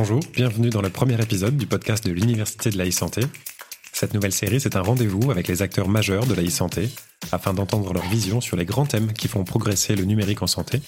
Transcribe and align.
Bonjour, 0.00 0.20
bienvenue 0.32 0.70
dans 0.70 0.80
le 0.80 0.90
premier 0.90 1.20
épisode 1.20 1.56
du 1.56 1.66
podcast 1.66 2.06
de 2.06 2.12
l'Université 2.12 2.70
de 2.70 2.78
la 2.78 2.86
e-santé. 2.86 3.22
Cette 3.92 4.14
nouvelle 4.14 4.32
série, 4.32 4.60
c'est 4.60 4.76
un 4.76 4.80
rendez-vous 4.80 5.32
avec 5.32 5.48
les 5.48 5.60
acteurs 5.60 5.88
majeurs 5.88 6.24
de 6.24 6.34
la 6.34 6.44
e-santé 6.44 6.88
afin 7.32 7.52
d'entendre 7.52 7.92
leur 7.92 8.04
vision 8.04 8.40
sur 8.40 8.56
les 8.56 8.64
grands 8.64 8.86
thèmes 8.86 9.12
qui 9.12 9.26
font 9.26 9.42
progresser 9.42 9.96
le 9.96 10.04
numérique 10.04 10.40
en 10.40 10.46
santé. 10.46 10.80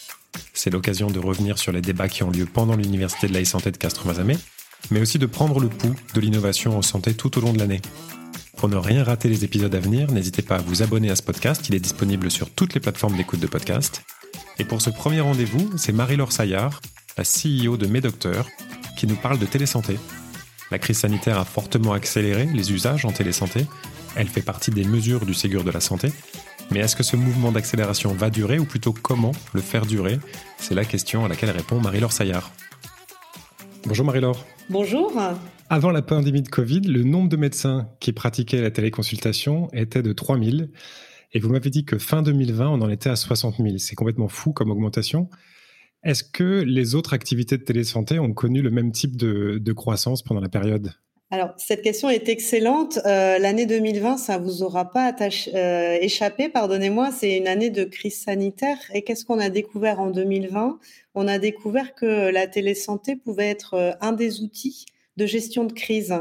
C'est 0.52 0.70
l'occasion 0.70 1.10
de 1.10 1.18
revenir 1.18 1.58
sur 1.58 1.72
les 1.72 1.80
débats 1.80 2.08
qui 2.08 2.22
ont 2.22 2.30
lieu 2.30 2.46
pendant 2.46 2.76
l'Université 2.76 3.26
de 3.26 3.34
la 3.34 3.42
e-santé 3.42 3.72
de 3.72 3.78
Castro-Mazamet, 3.78 4.38
mais 4.92 5.00
aussi 5.00 5.18
de 5.18 5.26
prendre 5.26 5.58
le 5.58 5.68
pouls 5.68 5.96
de 6.14 6.20
l'innovation 6.20 6.78
en 6.78 6.82
santé 6.82 7.12
tout 7.12 7.36
au 7.36 7.40
long 7.40 7.52
de 7.52 7.58
l'année. 7.58 7.80
Pour 8.58 8.68
ne 8.68 8.76
rien 8.76 9.02
rater 9.02 9.28
les 9.28 9.44
épisodes 9.44 9.74
à 9.74 9.80
venir, 9.80 10.12
n'hésitez 10.12 10.42
pas 10.42 10.58
à 10.58 10.62
vous 10.62 10.84
abonner 10.84 11.10
à 11.10 11.16
ce 11.16 11.22
podcast, 11.24 11.68
il 11.68 11.74
est 11.74 11.80
disponible 11.80 12.30
sur 12.30 12.48
toutes 12.48 12.74
les 12.74 12.80
plateformes 12.80 13.16
d'écoute 13.16 13.40
de 13.40 13.48
podcast. 13.48 14.04
Et 14.60 14.64
pour 14.64 14.80
ce 14.80 14.90
premier 14.90 15.20
rendez-vous, 15.20 15.68
c'est 15.76 15.90
Marie-Laure 15.90 16.30
Saillard, 16.30 16.80
la 17.18 17.24
CEO 17.24 17.76
de 17.76 17.88
Médocteur, 17.88 18.46
qui 19.00 19.06
nous 19.06 19.16
parle 19.16 19.38
de 19.38 19.46
télésanté. 19.46 19.96
La 20.70 20.78
crise 20.78 20.98
sanitaire 20.98 21.38
a 21.38 21.46
fortement 21.46 21.94
accéléré 21.94 22.44
les 22.52 22.70
usages 22.70 23.06
en 23.06 23.12
télésanté. 23.12 23.64
Elle 24.14 24.28
fait 24.28 24.42
partie 24.42 24.70
des 24.70 24.84
mesures 24.84 25.24
du 25.24 25.32
Ségur 25.32 25.64
de 25.64 25.70
la 25.70 25.80
santé. 25.80 26.12
Mais 26.70 26.80
est-ce 26.80 26.96
que 26.96 27.02
ce 27.02 27.16
mouvement 27.16 27.50
d'accélération 27.50 28.12
va 28.12 28.28
durer 28.28 28.58
ou 28.58 28.66
plutôt 28.66 28.92
comment 28.92 29.32
le 29.54 29.62
faire 29.62 29.86
durer? 29.86 30.20
C'est 30.58 30.74
la 30.74 30.84
question 30.84 31.24
à 31.24 31.28
laquelle 31.28 31.48
répond 31.48 31.80
Marie-Laure 31.80 32.12
Saillard. 32.12 32.52
Bonjour 33.86 34.04
Marie-Laure. 34.04 34.44
Bonjour. 34.68 35.18
Avant 35.70 35.92
la 35.92 36.02
pandémie 36.02 36.42
de 36.42 36.50
Covid, 36.50 36.82
le 36.82 37.02
nombre 37.02 37.30
de 37.30 37.38
médecins 37.38 37.88
qui 38.00 38.12
pratiquaient 38.12 38.60
la 38.60 38.70
téléconsultation 38.70 39.68
était 39.72 40.02
de 40.02 40.12
3000. 40.12 40.70
Et 41.32 41.40
vous 41.40 41.48
m'avez 41.48 41.70
dit 41.70 41.86
que 41.86 41.96
fin 41.96 42.20
2020, 42.20 42.68
on 42.68 42.82
en 42.82 42.90
était 42.90 43.08
à 43.08 43.16
60 43.16 43.56
000. 43.56 43.78
C'est 43.78 43.96
complètement 43.96 44.28
fou 44.28 44.52
comme 44.52 44.70
augmentation. 44.70 45.30
Est-ce 46.02 46.24
que 46.24 46.62
les 46.62 46.94
autres 46.94 47.12
activités 47.12 47.58
de 47.58 47.62
télésanté 47.62 48.18
ont 48.18 48.32
connu 48.32 48.62
le 48.62 48.70
même 48.70 48.90
type 48.90 49.16
de, 49.16 49.72
croissance 49.72 50.22
pendant 50.22 50.40
la 50.40 50.48
période? 50.48 50.92
Alors, 51.32 51.50
cette 51.58 51.82
question 51.82 52.08
est 52.08 52.28
excellente. 52.28 52.98
Euh, 53.06 53.38
l'année 53.38 53.66
2020, 53.66 54.16
ça 54.16 54.38
vous 54.38 54.62
aura 54.64 54.90
pas 54.90 55.14
euh, 55.20 55.98
échappé, 56.00 56.48
pardonnez-moi, 56.48 57.12
c'est 57.12 57.36
une 57.36 57.46
année 57.46 57.70
de 57.70 57.84
crise 57.84 58.20
sanitaire. 58.20 58.78
Et 58.94 59.02
qu'est-ce 59.02 59.24
qu'on 59.24 59.38
a 59.38 59.48
découvert 59.48 60.00
en 60.00 60.10
2020 60.10 60.80
On 61.14 61.28
a 61.28 61.38
découvert 61.38 61.94
que 61.94 62.30
la 62.30 62.48
télésanté 62.48 63.14
pouvait 63.14 63.48
être 63.50 63.74
euh, 63.74 63.92
un 64.00 64.12
des 64.12 64.40
outils 64.40 64.86
de 65.20 65.26
gestion 65.26 65.64
de 65.64 65.72
crise. 65.72 66.14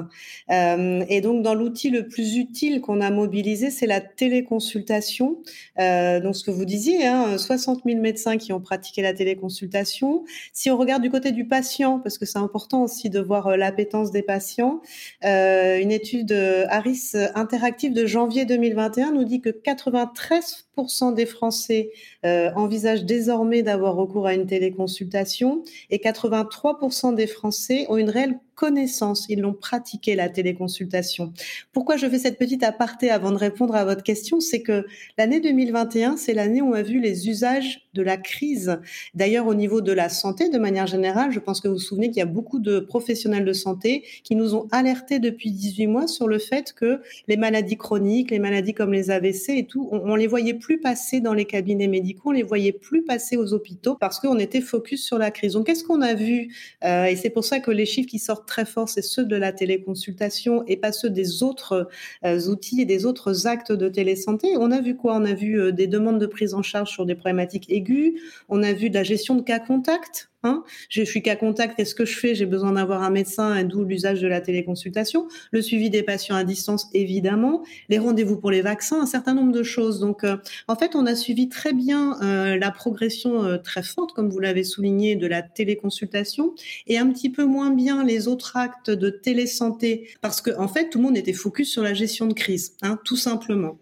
Euh, 0.52 1.04
et 1.08 1.22
donc, 1.22 1.42
dans 1.42 1.54
l'outil 1.54 1.90
le 1.90 2.08
plus 2.08 2.36
utile 2.36 2.82
qu'on 2.82 3.00
a 3.00 3.10
mobilisé, 3.10 3.72
c'est 3.72 3.88
la 3.88 4.02
téléconsultation. 4.02 5.38
Euh, 5.80 6.20
donc, 6.20 6.36
ce 6.36 6.44
que 6.44 6.52
vous 6.52 6.66
disiez, 6.66 7.08
hein, 7.08 7.38
60 7.38 7.84
000 7.86 8.00
médecins 8.02 8.38
qui 8.38 8.52
ont 8.52 8.60
pratiqué 8.60 9.02
la 9.02 9.14
téléconsultation. 9.14 10.26
Si 10.52 10.70
on 10.70 10.78
regarde 10.78 11.02
du 11.02 11.10
côté 11.10 11.32
du 11.32 11.48
patient, 11.48 12.00
parce 12.00 12.18
que 12.18 12.26
c'est 12.26 12.40
important 12.40 12.84
aussi 12.84 13.10
de 13.10 13.22
voir 13.22 13.48
euh, 13.48 13.56
l'appétence 13.56 14.12
des 14.12 14.22
patients, 14.22 14.82
une 15.22 15.92
étude 15.92 16.34
Harris 16.70 17.12
Interactive 17.36 17.94
de 17.94 18.06
janvier 18.06 18.46
2021 18.46 19.14
nous 19.14 19.24
dit 19.24 19.40
que 19.40 19.50
93% 19.50 21.14
des 21.14 21.26
Français 21.26 21.92
envisagent 22.24 23.06
désormais 23.06 23.64
d'avoir 23.64 23.96
recours 23.96 24.28
à 24.28 24.34
une 24.34 24.46
téléconsultation 24.46 25.64
et 25.90 25.98
83% 25.98 27.16
des 27.16 27.28
Français 27.28 27.86
ont 27.90 27.98
une 27.98 28.10
réelle 28.10 28.40
connaissance, 28.60 28.89
ils 29.30 29.40
l'ont 29.40 29.54
pratiqué 29.54 30.16
la 30.16 30.30
téléconsultation. 30.30 31.34
Pourquoi 31.72 31.98
je 31.98 32.08
fais 32.08 32.20
cette 32.20 32.38
petite 32.38 32.64
aparté 32.64 33.10
avant 33.10 33.32
de 33.32 33.38
répondre 33.38 33.76
à 33.76 33.86
votre 33.86 34.04
question, 34.04 34.40
c'est 34.40 34.62
que 34.62 34.86
l'année 35.18 35.40
2021, 35.40 36.18
c'est 36.18 36.34
l'année 36.34 36.62
où 36.62 36.70
on 36.70 36.74
a 36.74 36.82
vu 36.82 37.00
les 37.00 37.30
usages 37.30 37.88
de 37.94 38.02
la 38.02 38.18
crise. 38.18 38.80
D'ailleurs, 39.16 39.48
au 39.48 39.56
niveau 39.56 39.82
de 39.82 39.92
la 39.92 40.10
santé, 40.10 40.50
de 40.50 40.58
manière 40.58 40.88
générale, 40.88 41.32
je 41.32 41.40
pense 41.40 41.60
que 41.62 41.68
vous 41.68 41.76
vous 41.76 41.80
souvenez 41.80 42.08
qu'il 42.08 42.18
y 42.18 42.22
a 42.22 42.26
beaucoup 42.26 42.60
de 42.60 42.80
professionnels 42.80 43.46
de 43.46 43.54
santé 43.54 44.04
qui 44.24 44.36
nous 44.36 44.56
ont 44.56 44.68
alertés 44.72 45.20
depuis 45.20 45.52
18 45.52 45.88
mois 45.88 46.08
sur 46.08 46.28
le 46.28 46.40
fait 46.40 46.74
que 46.74 47.02
les 47.28 47.38
maladies 47.38 47.78
chroniques, 47.78 48.32
les 48.32 48.40
maladies 48.40 48.74
comme 48.74 48.94
les 48.94 49.12
AVC 49.12 49.50
et 49.50 49.66
tout, 49.66 49.90
on, 49.92 50.12
on 50.12 50.16
les 50.16 50.28
voyait 50.28 50.54
plus 50.54 50.80
passer 50.80 51.20
dans 51.20 51.34
les 51.34 51.46
cabinets 51.46 51.88
médicaux, 51.88 52.30
on 52.30 52.32
les 52.34 52.44
voyait 52.44 52.72
plus 52.72 53.04
passer 53.04 53.38
aux 53.38 53.54
hôpitaux 53.54 53.96
parce 53.96 54.20
qu'on 54.20 54.38
était 54.40 54.62
focus 54.62 55.04
sur 55.06 55.18
la 55.18 55.32
crise. 55.32 55.54
Donc, 55.54 55.66
qu'est-ce 55.66 55.84
qu'on 55.84 56.02
a 56.02 56.14
vu? 56.14 56.54
Euh, 56.84 57.06
Et 57.06 57.16
c'est 57.16 57.30
pour 57.30 57.46
ça 57.46 57.60
que 57.60 57.72
les 57.72 57.86
chiffres 57.86 58.10
qui 58.10 58.20
sortent 58.20 58.48
très 58.48 58.66
fort, 58.70 58.90
c'est 58.90 59.02
ceux 59.02 59.26
de 59.26 59.36
la 59.36 59.52
téléconsultation 59.52 60.64
et 60.68 60.78
pas 60.78 60.92
ceux 60.92 61.10
des 61.10 61.44
autres 61.44 61.90
euh, 62.26 62.40
outils 62.48 62.82
et 62.82 62.86
des 62.86 63.06
autres 63.06 63.48
actes 63.48 63.72
de 63.72 63.90
télésanté. 63.90 64.56
On 64.58 64.72
a 64.72 64.82
vu 64.82 64.96
quoi? 64.96 65.16
On 65.16 65.26
a 65.26 65.34
vu 65.34 65.60
euh, 65.60 65.72
des 65.72 65.88
demandes 65.88 66.20
de 66.20 66.26
prise 66.26 66.54
en 66.54 66.62
charge 66.62 66.92
sur 66.92 67.06
des 67.06 67.16
problématiques 67.16 67.70
aiguës. 67.70 68.14
On 68.48 68.64
a 68.64 68.74
vu 68.74 68.90
de 68.90 68.96
la 68.96 69.04
gestion 69.04 69.36
de 69.36 69.42
cas 69.42 69.60
contacts 69.60 70.29
Hein? 70.44 70.64
Je 70.88 71.04
suis 71.04 71.22
qu'à 71.22 71.36
contact, 71.36 71.76
qu'est-ce 71.76 71.94
que 71.94 72.06
je 72.06 72.18
fais? 72.18 72.34
J'ai 72.34 72.46
besoin 72.46 72.72
d'avoir 72.72 73.04
un 73.04 73.10
médecin, 73.10 73.62
d'où 73.66 73.84
l'usage 73.84 74.22
de 74.22 74.28
la 74.28 74.40
téléconsultation, 74.40 75.28
le 75.52 75.62
suivi 75.62 75.90
des 75.90 76.02
patients 76.02 76.36
à 76.36 76.46
distance, 76.46 76.88
évidemment, 76.94 77.64
les 77.90 78.00
rendez-vous 78.00 78.38
pour 78.38 78.50
les 78.50 78.62
vaccins, 78.62 79.02
un 79.02 79.06
certain 79.06 79.34
nombre 79.34 79.52
de 79.52 79.64
choses. 79.64 80.00
Donc, 80.00 80.24
euh, 80.24 80.38
en 80.70 80.78
fait, 80.78 80.96
on 80.96 81.06
a 81.06 81.16
suivi 81.16 81.50
très 81.50 81.74
bien 81.74 82.18
euh, 82.22 82.58
la 82.58 82.72
progression 82.72 83.44
euh, 83.44 83.58
très 83.58 83.84
forte, 83.84 84.14
comme 84.14 84.30
vous 84.30 84.40
l'avez 84.40 84.64
souligné, 84.64 85.18
de 85.18 85.28
la 85.28 85.42
téléconsultation, 85.42 86.54
et 86.88 86.98
un 86.98 87.12
petit 87.12 87.30
peu 87.30 87.44
moins 87.44 87.72
bien 87.72 88.06
les 88.06 88.30
autres 88.30 88.56
actes 88.56 88.92
de 88.92 89.10
télésanté, 89.10 90.10
parce 90.22 90.42
que 90.42 90.52
en 90.58 90.70
fait, 90.70 90.90
tout 90.90 91.00
le 91.00 91.04
monde 91.04 91.18
était 91.18 91.34
focus 91.34 91.70
sur 91.70 91.84
la 91.84 91.94
gestion 91.94 92.28
de 92.28 92.34
crise, 92.34 92.78
hein, 92.82 92.98
tout 93.04 93.18
simplement. 93.18 93.78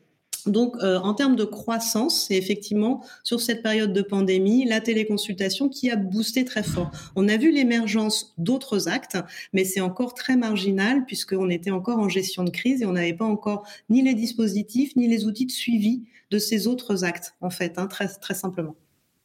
Donc, 0.47 0.75
euh, 0.81 0.97
en 0.99 1.13
termes 1.13 1.35
de 1.35 1.43
croissance, 1.43 2.25
c'est 2.27 2.35
effectivement 2.35 3.03
sur 3.23 3.41
cette 3.41 3.61
période 3.61 3.93
de 3.93 4.01
pandémie, 4.01 4.65
la 4.65 4.81
téléconsultation 4.81 5.69
qui 5.69 5.91
a 5.91 5.95
boosté 5.95 6.45
très 6.45 6.63
fort. 6.63 6.91
On 7.15 7.27
a 7.27 7.37
vu 7.37 7.51
l'émergence 7.51 8.33
d'autres 8.37 8.87
actes, 8.87 9.17
mais 9.53 9.65
c'est 9.65 9.81
encore 9.81 10.13
très 10.13 10.35
marginal 10.35 11.05
puisqu'on 11.05 11.49
était 11.49 11.71
encore 11.71 11.99
en 11.99 12.09
gestion 12.09 12.43
de 12.43 12.49
crise 12.49 12.81
et 12.81 12.85
on 12.85 12.93
n'avait 12.93 13.13
pas 13.13 13.25
encore 13.25 13.67
ni 13.89 14.01
les 14.01 14.13
dispositifs 14.13 14.95
ni 14.95 15.07
les 15.07 15.25
outils 15.25 15.45
de 15.45 15.51
suivi 15.51 16.03
de 16.31 16.39
ces 16.39 16.67
autres 16.67 17.03
actes, 17.03 17.35
en 17.41 17.49
fait, 17.49 17.77
hein, 17.77 17.87
très, 17.87 18.07
très 18.07 18.33
simplement. 18.33 18.75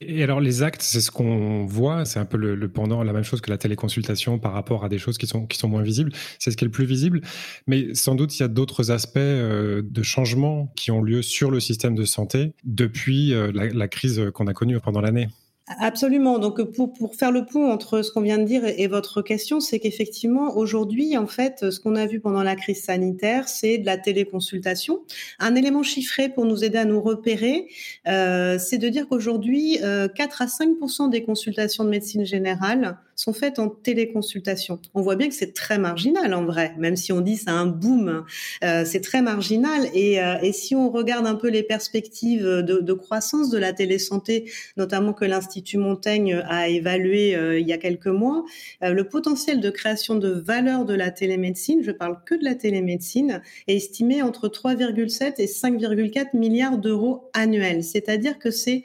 Et 0.08 0.22
alors 0.22 0.40
les 0.40 0.62
actes, 0.62 0.82
c'est 0.82 1.00
ce 1.00 1.10
qu'on 1.10 1.64
voit, 1.64 2.04
c'est 2.04 2.18
un 2.18 2.24
peu 2.24 2.36
le, 2.36 2.68
pendant, 2.68 3.02
la 3.02 3.12
même 3.12 3.24
chose 3.24 3.40
que 3.40 3.50
la 3.50 3.58
téléconsultation 3.58 4.38
par 4.38 4.52
rapport 4.52 4.84
à 4.84 4.88
des 4.88 4.98
choses 4.98 5.18
qui 5.18 5.26
sont, 5.26 5.46
qui 5.46 5.58
sont 5.58 5.68
moins 5.68 5.82
visibles. 5.82 6.12
C'est 6.38 6.50
ce 6.50 6.56
qui 6.56 6.64
est 6.64 6.66
le 6.66 6.72
plus 6.72 6.86
visible. 6.86 7.20
Mais 7.66 7.94
sans 7.94 8.14
doute, 8.14 8.38
il 8.38 8.42
y 8.42 8.44
a 8.44 8.48
d'autres 8.48 8.90
aspects 8.90 9.18
euh, 9.18 9.82
de 9.84 10.02
changement 10.02 10.72
qui 10.76 10.90
ont 10.90 11.02
lieu 11.02 11.22
sur 11.22 11.50
le 11.50 11.60
système 11.60 11.94
de 11.94 12.04
santé 12.04 12.54
depuis 12.64 13.34
euh, 13.34 13.52
la 13.52 13.88
crise 13.88 14.30
qu'on 14.34 14.46
a 14.46 14.54
connue 14.54 14.78
pendant 14.80 15.00
l'année. 15.00 15.28
Absolument. 15.78 16.38
Donc 16.38 16.62
pour, 16.62 17.14
faire 17.14 17.32
le 17.32 17.44
pont 17.44 17.70
entre 17.70 18.02
ce 18.02 18.10
qu'on 18.10 18.20
vient 18.20 18.38
de 18.38 18.44
dire 18.44 18.64
et, 18.64 18.86
votre 18.86 19.22
question, 19.22 19.60
c'est 19.60 19.78
qu'effectivement 19.78 20.56
aujourd'hui, 20.56 21.16
en 21.16 21.26
fait, 21.26 21.70
ce 21.70 21.80
qu'on 21.80 21.96
a 21.96 22.06
vu 22.06 22.20
pendant 22.20 22.42
la 22.42 22.56
crise 22.56 22.82
sanitaire, 22.82 23.48
c'est 23.48 23.78
de 23.78 23.86
la 23.86 23.96
téléconsultation. 23.96 25.00
Un 25.38 25.54
élément 25.54 25.82
chiffré 25.82 26.28
pour 26.28 26.44
nous 26.44 26.64
aider 26.64 26.78
à 26.78 26.84
nous 26.84 27.00
repérer, 27.00 27.68
euh, 28.08 28.58
c'est 28.58 28.78
de 28.78 28.88
dire 28.88 29.08
qu'aujourd'hui, 29.08 29.78
euh, 29.82 30.08
4 30.08 30.42
à 30.42 30.46
5% 30.46 31.08
des 31.08 31.22
consultations 31.22 31.84
de 31.84 31.90
médecine 31.90 32.24
générale 32.24 32.98
sont 33.22 33.32
faites 33.32 33.60
en 33.60 33.68
téléconsultation. 33.68 34.80
On 34.94 35.00
voit 35.00 35.14
bien 35.14 35.28
que 35.28 35.34
c'est 35.34 35.54
très 35.54 35.78
marginal 35.78 36.34
en 36.34 36.44
vrai, 36.44 36.74
même 36.76 36.96
si 36.96 37.12
on 37.12 37.20
dit 37.20 37.36
c'est 37.36 37.50
un 37.50 37.66
boom, 37.66 38.24
euh, 38.64 38.84
c'est 38.84 39.00
très 39.00 39.22
marginal. 39.22 39.86
Et, 39.94 40.20
euh, 40.20 40.38
et, 40.42 40.52
si 40.52 40.74
on 40.74 40.90
regarde 40.90 41.26
un 41.26 41.36
peu 41.36 41.48
les 41.48 41.62
perspectives 41.62 42.44
de, 42.44 42.80
de 42.80 42.92
croissance 42.92 43.48
de 43.48 43.58
la 43.58 43.72
télésanté, 43.72 44.50
notamment 44.76 45.12
que 45.12 45.24
l'Institut 45.24 45.78
Montaigne 45.78 46.42
a 46.48 46.68
évalué 46.68 47.36
euh, 47.36 47.60
il 47.60 47.68
y 47.68 47.72
a 47.72 47.78
quelques 47.78 48.08
mois, 48.08 48.44
le 48.80 49.02
potentiel 49.04 49.60
de 49.60 49.70
création 49.70 50.16
de 50.16 50.28
valeur 50.28 50.84
de 50.84 50.94
la 50.94 51.10
télémédecine, 51.10 51.82
je 51.82 51.92
parle 51.92 52.18
que 52.26 52.34
de 52.34 52.44
la 52.44 52.56
télémédecine, 52.56 53.40
est 53.68 53.76
estimé 53.76 54.22
entre 54.22 54.48
3,7 54.48 55.34
et 55.38 55.46
5,4 55.46 56.36
milliards 56.36 56.78
d'euros 56.78 57.30
annuels. 57.34 57.84
C'est-à-dire 57.84 58.38
que 58.38 58.50
c'est 58.50 58.82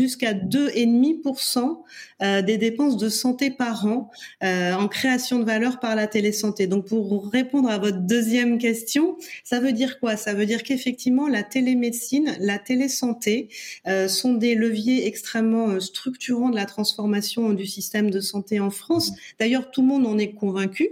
jusqu'à 0.00 0.32
2,5% 0.32 1.82
euh, 2.22 2.42
des 2.42 2.58
dépenses 2.58 2.96
de 2.96 3.08
santé 3.08 3.50
par 3.50 3.86
an 3.86 4.10
euh, 4.42 4.72
en 4.72 4.88
création 4.88 5.38
de 5.38 5.44
valeur 5.44 5.78
par 5.78 5.94
la 5.94 6.06
télésanté. 6.06 6.66
Donc 6.66 6.86
pour 6.86 7.30
répondre 7.30 7.68
à 7.68 7.78
votre 7.78 7.98
deuxième 7.98 8.58
question, 8.58 9.16
ça 9.44 9.60
veut 9.60 9.72
dire 9.72 10.00
quoi? 10.00 10.16
Ça 10.16 10.32
veut 10.34 10.46
dire 10.46 10.62
qu'effectivement 10.62 11.28
la 11.28 11.42
télémédecine, 11.42 12.36
la 12.40 12.58
télésanté 12.58 13.48
euh, 13.86 14.08
sont 14.08 14.34
des 14.34 14.54
leviers 14.54 15.06
extrêmement 15.06 15.80
structurants 15.80 16.50
de 16.50 16.56
la 16.56 16.66
transformation 16.66 17.52
du 17.52 17.66
système 17.66 18.10
de 18.10 18.20
santé 18.20 18.60
en 18.60 18.70
France. 18.70 19.12
D'ailleurs, 19.38 19.70
tout 19.70 19.82
le 19.82 19.88
monde 19.88 20.06
en 20.06 20.18
est 20.18 20.32
convaincu. 20.32 20.88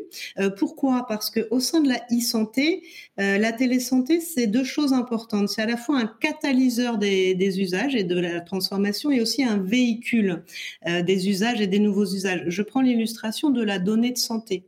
pourquoi? 0.58 1.06
Parce 1.08 1.30
que 1.30 1.48
au 1.50 1.60
sein 1.60 1.80
de 1.80 1.88
la 1.88 2.00
e-santé, 2.12 2.82
la 3.16 3.52
télésanté, 3.52 4.20
c'est 4.20 4.46
deux 4.46 4.64
choses 4.64 4.92
importantes. 4.92 5.48
C'est 5.48 5.62
à 5.62 5.66
la 5.66 5.76
fois 5.76 5.98
un 5.98 6.06
catalyseur 6.20 6.98
des, 6.98 7.34
des 7.34 7.60
usages 7.60 7.94
et 7.94 8.04
de 8.04 8.18
la 8.18 8.40
transformation 8.40 8.97
et 9.10 9.20
aussi 9.20 9.44
un 9.44 9.58
véhicule 9.58 10.42
euh, 10.86 11.02
des 11.02 11.28
usages 11.28 11.60
et 11.60 11.66
des 11.66 11.78
nouveaux 11.78 12.06
usages. 12.06 12.44
Je 12.48 12.62
prends 12.62 12.80
l'illustration 12.80 13.50
de 13.50 13.62
la 13.62 13.78
donnée 13.78 14.12
de 14.12 14.18
santé. 14.18 14.64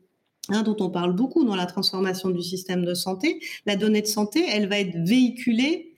Hein, 0.48 0.62
dont 0.62 0.76
on 0.80 0.90
parle 0.90 1.14
beaucoup 1.14 1.44
dans 1.44 1.54
la 1.54 1.66
transformation 1.66 2.30
du 2.30 2.42
système 2.42 2.84
de 2.84 2.94
santé. 2.94 3.40
La 3.66 3.76
donnée 3.76 4.00
de 4.00 4.06
santé, 4.06 4.44
elle 4.50 4.68
va 4.68 4.80
être 4.80 4.96
véhiculée 4.96 5.90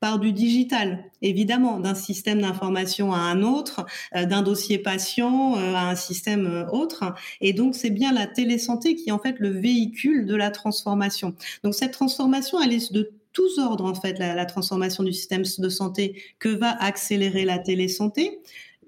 par 0.00 0.18
du 0.20 0.32
digital, 0.32 1.04
évidemment, 1.22 1.80
d'un 1.80 1.96
système 1.96 2.40
d'information 2.40 3.12
à 3.12 3.18
un 3.18 3.42
autre, 3.42 3.84
euh, 4.14 4.24
d'un 4.24 4.42
dossier 4.42 4.78
patient 4.78 5.56
euh, 5.56 5.74
à 5.74 5.90
un 5.90 5.96
système 5.96 6.66
autre. 6.72 7.14
Et 7.40 7.52
donc, 7.52 7.74
c'est 7.74 7.90
bien 7.90 8.12
la 8.12 8.26
télésanté 8.26 8.94
qui 8.94 9.08
est 9.08 9.12
en 9.12 9.18
fait 9.18 9.36
le 9.40 9.50
véhicule 9.50 10.24
de 10.24 10.36
la 10.36 10.50
transformation. 10.50 11.34
Donc, 11.64 11.74
cette 11.74 11.92
transformation, 11.92 12.62
elle 12.62 12.72
est 12.72 12.92
de 12.92 13.10
tous 13.38 13.58
ordres, 13.58 13.84
en 13.84 13.94
fait, 13.94 14.18
la, 14.18 14.34
la 14.34 14.46
transformation 14.46 15.04
du 15.04 15.12
système 15.12 15.44
de 15.58 15.68
santé 15.68 16.20
que 16.40 16.48
va 16.48 16.70
accélérer 16.82 17.44
la 17.44 17.60
télésanté. 17.60 18.40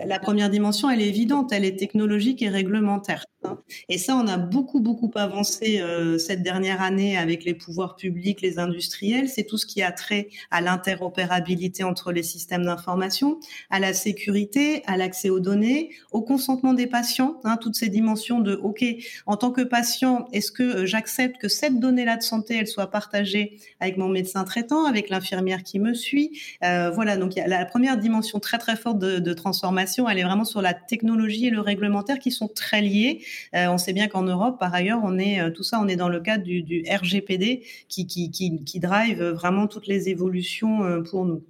La 0.05 0.19
première 0.19 0.51
dimension, 0.51 0.91
elle 0.91 1.01
est 1.01 1.09
évidente, 1.09 1.53
elle 1.53 1.65
est 1.65 1.79
technologique 1.79 2.43
et 2.43 2.49
réglementaire. 2.49 3.27
Hein. 3.45 3.59
Et 3.89 3.97
ça, 3.97 4.17
on 4.17 4.27
a 4.27 4.37
beaucoup, 4.37 4.81
beaucoup 4.81 5.11
avancé 5.15 5.81
euh, 5.81 6.19
cette 6.19 6.43
dernière 6.43 6.83
année 6.83 7.17
avec 7.17 7.45
les 7.45 7.55
pouvoirs 7.55 7.97
publics, 7.97 8.41
les 8.43 8.59
industriels. 8.59 9.29
C'est 9.29 9.45
tout 9.45 9.57
ce 9.57 9.67
qui 9.67 9.83
a 9.83 9.93
trait 9.93 10.29
à 10.51 10.61
l'interopérabilité 10.61 11.83
entre 11.83 12.13
les 12.13 12.23
systèmes 12.23 12.65
d'information, 12.65 13.41
à 13.71 13.81
la 13.81 13.95
sécurité, 13.95 14.83
à 14.87 14.97
l'accès 14.97 15.31
aux 15.31 15.41
données, 15.41 15.91
au 16.13 16.23
consentement 16.23 16.75
des 16.75 16.87
patients, 16.87 17.41
hein, 17.45 17.57
toutes 17.57 17.77
ces 17.77 17.89
dimensions 17.89 18.41
de, 18.41 18.55
OK, 18.57 18.85
en 19.27 19.37
tant 19.37 19.53
que 19.53 19.63
patient, 19.63 20.29
est-ce 20.33 20.53
que 20.53 20.63
euh, 20.63 20.87
j'accepte 20.87 21.41
que 21.41 21.49
cette 21.49 21.81
donnée-là 21.81 22.17
de 22.17 22.23
santé, 22.23 22.57
elle 22.57 22.67
soit 22.67 22.91
partagée 22.91 23.59
avec 23.81 23.97
mon 23.97 24.09
médecin 24.09 24.45
traitant, 24.45 24.85
avec 24.85 25.09
l'infirmière 25.09 25.63
qui 25.63 25.79
me 25.79 25.95
suit? 25.95 26.41
Euh, 26.63 26.91
Voilà, 26.91 27.17
donc 27.17 27.33
la 27.37 27.65
première 27.65 27.97
dimension 27.97 28.41
très, 28.41 28.59
très 28.59 28.77
forte 28.77 28.99
de, 28.99 29.19
de 29.19 29.33
transformation, 29.33 30.09
elle 30.09 30.19
est 30.19 30.25
vraiment 30.25 30.45
sur 30.45 30.61
la 30.61 30.75
technologie 30.75 31.47
et 31.47 31.51
le 31.51 31.61
réglementaire 31.61 32.19
qui 32.19 32.31
sont 32.31 32.49
très 32.49 32.83
liés. 32.83 33.25
Euh, 33.55 33.69
on 33.69 33.79
sait 33.79 33.93
bien 33.93 34.09
qu'en 34.09 34.23
Europe, 34.23 34.59
par 34.59 34.75
ailleurs, 34.75 35.01
on 35.03 35.19
est 35.19 35.41
euh, 35.41 35.51
tout 35.51 35.63
ça, 35.63 35.81
on 35.81 35.89
est 35.89 35.97
dans 35.97 36.09
le 36.09 36.21
cadre 36.21 36.45
du, 36.45 36.85
RGPD 36.89 37.65
qui, 37.89 38.81
drive 38.81 39.23
vraiment 39.23 39.67
toutes 39.67 39.87
les 39.87 40.09
évolutions 40.09 40.85
euh, 40.85 41.03
pour 41.03 41.25
nous. 41.25 41.43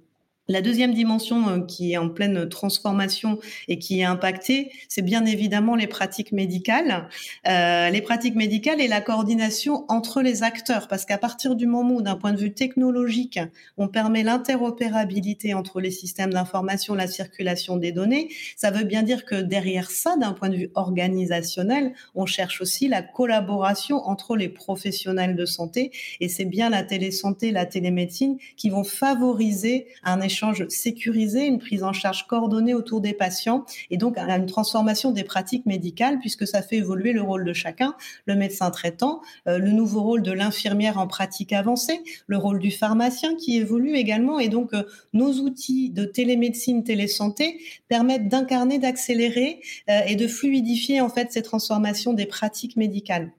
La 0.47 0.61
deuxième 0.61 0.95
dimension 0.95 1.49
euh, 1.49 1.59
qui 1.61 1.93
est 1.93 1.97
en 1.97 2.09
pleine 2.09 2.49
transformation 2.49 3.37
et 3.67 3.77
qui 3.77 3.99
est 3.99 4.03
impactée, 4.03 4.71
c'est 4.89 5.03
bien 5.03 5.23
évidemment 5.25 5.75
les 5.75 5.85
pratiques 5.85 6.31
médicales. 6.31 7.07
Euh, 7.47 7.91
les 7.91 8.01
pratiques 8.01 8.35
médicales 8.35 8.81
et 8.81 8.87
la 8.87 9.01
coordination 9.01 9.85
entre 9.87 10.23
les 10.23 10.41
acteurs, 10.41 10.87
parce 10.87 11.05
qu'à 11.05 11.19
partir 11.19 11.55
du 11.55 11.67
moment 11.67 11.93
où, 11.93 12.01
d'un 12.01 12.15
point 12.15 12.33
de 12.33 12.39
vue 12.39 12.53
technologique, 12.53 13.39
on 13.77 13.87
permet 13.87 14.23
l'interopérabilité 14.23 15.53
entre 15.53 15.79
les 15.79 15.91
systèmes 15.91 16.33
d'information, 16.33 16.95
la 16.95 17.07
circulation 17.07 17.77
des 17.77 17.91
données, 17.91 18.29
ça 18.55 18.71
veut 18.71 18.83
bien 18.83 19.03
dire 19.03 19.25
que 19.25 19.35
derrière 19.35 19.91
ça, 19.91 20.17
d'un 20.17 20.33
point 20.33 20.49
de 20.49 20.55
vue 20.55 20.71
organisationnel, 20.73 21.93
on 22.15 22.25
cherche 22.25 22.61
aussi 22.61 22.87
la 22.87 23.03
collaboration 23.03 23.97
entre 23.97 24.35
les 24.35 24.49
professionnels 24.49 25.35
de 25.35 25.45
santé, 25.45 25.91
et 26.19 26.29
c'est 26.29 26.45
bien 26.45 26.71
la 26.71 26.81
télésanté, 26.81 27.51
la 27.51 27.67
télémédecine 27.67 28.37
qui 28.57 28.71
vont 28.71 28.83
favoriser 28.83 29.87
un 30.03 30.19
échange 30.19 30.30
échange 30.31 30.67
sécurisé, 30.69 31.45
une 31.45 31.59
prise 31.59 31.83
en 31.83 31.93
charge 31.93 32.25
coordonnée 32.27 32.73
autour 32.73 33.01
des 33.01 33.13
patients 33.13 33.65
et 33.89 33.97
donc 33.97 34.17
une 34.17 34.45
transformation 34.45 35.11
des 35.11 35.23
pratiques 35.23 35.65
médicales 35.65 36.19
puisque 36.19 36.47
ça 36.47 36.61
fait 36.61 36.77
évoluer 36.77 37.13
le 37.13 37.21
rôle 37.21 37.45
de 37.45 37.53
chacun, 37.53 37.95
le 38.25 38.35
médecin 38.35 38.71
traitant, 38.71 39.21
euh, 39.47 39.57
le 39.57 39.71
nouveau 39.71 40.01
rôle 40.01 40.21
de 40.21 40.31
l'infirmière 40.31 40.97
en 40.97 41.07
pratique 41.07 41.53
avancée, 41.53 42.01
le 42.27 42.37
rôle 42.37 42.59
du 42.59 42.71
pharmacien 42.71 43.35
qui 43.35 43.57
évolue 43.57 43.95
également 43.95 44.39
et 44.39 44.49
donc 44.49 44.73
euh, 44.73 44.83
nos 45.13 45.33
outils 45.33 45.89
de 45.89 46.05
télémédecine, 46.05 46.83
télésanté 46.83 47.59
permettent 47.87 48.27
d'incarner, 48.27 48.79
d'accélérer 48.79 49.61
euh, 49.89 50.01
et 50.07 50.15
de 50.15 50.27
fluidifier 50.27 51.01
en 51.01 51.09
fait 51.09 51.31
ces 51.31 51.41
transformations 51.41 52.13
des 52.13 52.25
pratiques 52.25 52.77
médicales. 52.77 53.31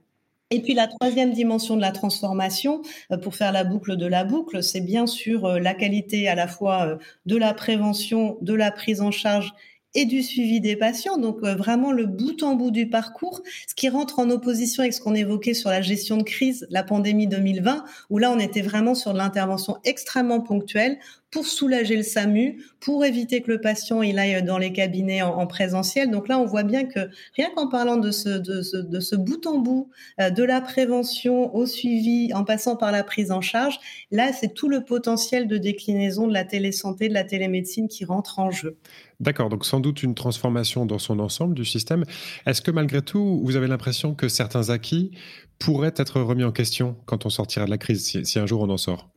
Et 0.52 0.60
puis 0.60 0.74
la 0.74 0.86
troisième 0.86 1.32
dimension 1.32 1.76
de 1.76 1.80
la 1.80 1.92
transformation, 1.92 2.82
euh, 3.10 3.16
pour 3.16 3.34
faire 3.34 3.52
la 3.52 3.64
boucle 3.64 3.96
de 3.96 4.04
la 4.04 4.22
boucle, 4.22 4.62
c'est 4.62 4.82
bien 4.82 5.06
sûr 5.06 5.46
euh, 5.46 5.58
la 5.58 5.72
qualité 5.72 6.28
à 6.28 6.34
la 6.34 6.46
fois 6.46 6.86
euh, 6.86 6.96
de 7.24 7.36
la 7.38 7.54
prévention, 7.54 8.36
de 8.42 8.52
la 8.52 8.70
prise 8.70 9.00
en 9.00 9.10
charge 9.10 9.54
et 9.94 10.04
du 10.04 10.22
suivi 10.22 10.60
des 10.60 10.76
patients. 10.76 11.16
Donc 11.16 11.40
vraiment 11.40 11.90
le 11.90 12.04
bout 12.04 12.42
en 12.42 12.54
bout 12.54 12.70
du 12.70 12.88
parcours, 12.88 13.40
ce 13.66 13.74
qui 13.74 13.88
rentre 13.88 14.18
en 14.18 14.28
opposition 14.28 14.82
avec 14.82 14.92
ce 14.92 15.00
qu'on 15.00 15.14
évoquait 15.14 15.54
sur 15.54 15.70
la 15.70 15.80
gestion 15.80 16.18
de 16.18 16.22
crise, 16.22 16.66
la 16.68 16.82
pandémie 16.82 17.26
2020, 17.26 17.84
où 18.10 18.18
là 18.18 18.30
on 18.30 18.38
était 18.38 18.62
vraiment 18.62 18.94
sur 18.94 19.14
de 19.14 19.18
l'intervention 19.18 19.78
extrêmement 19.84 20.40
ponctuelle 20.40 20.98
pour 21.32 21.46
soulager 21.46 21.96
le 21.96 22.02
SAMU, 22.02 22.62
pour 22.78 23.04
éviter 23.04 23.40
que 23.40 23.50
le 23.50 23.60
patient 23.60 24.02
il 24.02 24.18
aille 24.18 24.42
dans 24.44 24.58
les 24.58 24.72
cabinets 24.72 25.22
en, 25.22 25.46
présentiel. 25.46 26.10
Donc 26.10 26.28
là, 26.28 26.38
on 26.38 26.44
voit 26.44 26.62
bien 26.62 26.84
que 26.84 27.08
rien 27.34 27.48
qu'en 27.56 27.68
parlant 27.68 27.96
de 27.96 28.10
ce, 28.10 29.16
bout 29.16 29.46
en 29.46 29.58
bout, 29.58 29.90
euh, 30.20 30.30
de 30.30 30.44
la 30.44 30.60
prévention 30.60 31.54
au 31.54 31.64
suivi, 31.66 32.32
en 32.34 32.44
passant 32.44 32.76
par 32.76 32.92
la 32.92 33.02
prise 33.02 33.32
en 33.32 33.40
charge, 33.40 33.80
là, 34.10 34.32
c'est 34.32 34.52
tout 34.52 34.68
le 34.68 34.84
potentiel 34.84 35.48
de 35.48 35.56
déclinaison 35.56 36.28
de 36.28 36.34
la 36.34 36.44
télésanté, 36.44 37.08
de 37.08 37.14
la 37.14 37.24
télémédecine 37.24 37.88
qui 37.88 38.04
rentre 38.04 38.38
en 38.38 38.50
jeu. 38.50 38.76
D'accord, 39.18 39.48
donc 39.48 39.64
sans 39.64 39.80
doute 39.80 40.02
une 40.02 40.14
transformation 40.14 40.84
dans 40.84 40.98
son 40.98 41.18
ensemble 41.18 41.54
du 41.54 41.64
système. 41.64 42.04
Est-ce 42.44 42.60
que 42.60 42.70
malgré 42.70 43.00
tout, 43.00 43.40
vous 43.42 43.56
avez 43.56 43.68
l'impression 43.68 44.14
que 44.14 44.28
certains 44.28 44.68
acquis 44.68 45.12
pourraient 45.58 45.94
être 45.96 46.20
remis 46.20 46.44
en 46.44 46.52
question 46.52 46.96
quand 47.06 47.24
on 47.24 47.30
sortira 47.30 47.64
de 47.64 47.70
la 47.70 47.78
crise, 47.78 48.20
si 48.22 48.38
un 48.38 48.46
jour 48.46 48.60
on 48.60 48.68
en 48.68 48.76
sort? 48.76 49.08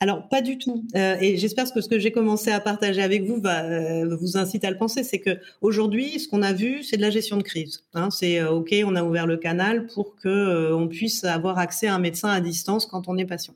Alors 0.00 0.28
pas 0.28 0.42
du 0.42 0.58
tout. 0.58 0.84
Euh, 0.96 1.16
et 1.20 1.36
j'espère 1.38 1.72
que 1.72 1.80
ce 1.80 1.88
que 1.88 1.98
j'ai 1.98 2.12
commencé 2.12 2.50
à 2.50 2.60
partager 2.60 3.00
avec 3.00 3.24
vous 3.24 3.40
va 3.40 3.64
euh, 3.64 4.16
vous 4.16 4.36
inciter 4.36 4.66
à 4.66 4.70
le 4.70 4.76
penser, 4.76 5.02
c'est 5.02 5.18
que 5.18 5.38
aujourd'hui, 5.62 6.18
ce 6.18 6.28
qu'on 6.28 6.42
a 6.42 6.52
vu, 6.52 6.82
c'est 6.82 6.96
de 6.96 7.02
la 7.02 7.10
gestion 7.10 7.38
de 7.38 7.42
crise. 7.42 7.84
Hein. 7.94 8.10
c'est 8.10 8.38
euh, 8.38 8.50
ok, 8.50 8.74
on 8.84 8.96
a 8.96 9.04
ouvert 9.04 9.26
le 9.26 9.38
canal 9.38 9.86
pour 9.86 10.16
que 10.16 10.72
on 10.74 10.88
puisse 10.88 11.24
avoir 11.24 11.58
accès 11.58 11.86
à 11.86 11.94
un 11.94 11.98
médecin 11.98 12.28
à 12.28 12.40
distance 12.42 12.86
quand 12.86 13.08
on 13.08 13.16
est 13.16 13.24
patient. 13.24 13.54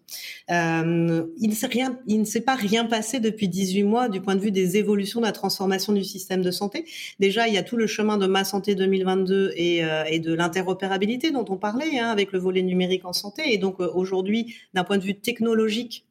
il 0.48 1.48
ne 1.48 2.24
s'est 2.24 2.40
pas 2.40 2.54
rien 2.54 2.84
passé 2.86 3.20
depuis 3.20 3.48
18 3.48 3.82
mois 3.82 4.08
du 4.08 4.22
point 4.22 4.34
de 4.34 4.40
vue 4.40 4.52
des 4.52 4.78
évolutions 4.78 5.20
de 5.20 5.26
la 5.26 5.32
transformation 5.32 5.92
du 5.92 6.04
système 6.04 6.40
de 6.40 6.50
santé. 6.50 6.86
Déjà, 7.20 7.48
il 7.48 7.54
y 7.54 7.58
a 7.58 7.62
tout 7.62 7.76
le 7.76 7.86
chemin 7.86 8.16
de 8.16 8.26
ma 8.26 8.44
santé 8.44 8.74
2022 8.74 9.52
et, 9.54 9.82
et 10.08 10.18
de 10.18 10.32
l'interopérabilité 10.32 11.30
dont 11.30 11.44
on 11.48 11.56
parlait 11.56 11.98
hein, 11.98 12.08
avec 12.08 12.32
le 12.32 12.38
volet 12.38 12.62
numérique 12.62 13.04
en 13.04 13.12
santé. 13.12 13.52
Et 13.52 13.58
donc 13.58 13.80
aujourd'hui, 13.80 14.54
d'un 14.72 14.84
point 14.84 14.96
de 14.98 15.04
vue 15.04 15.18
technologique 15.18 16.06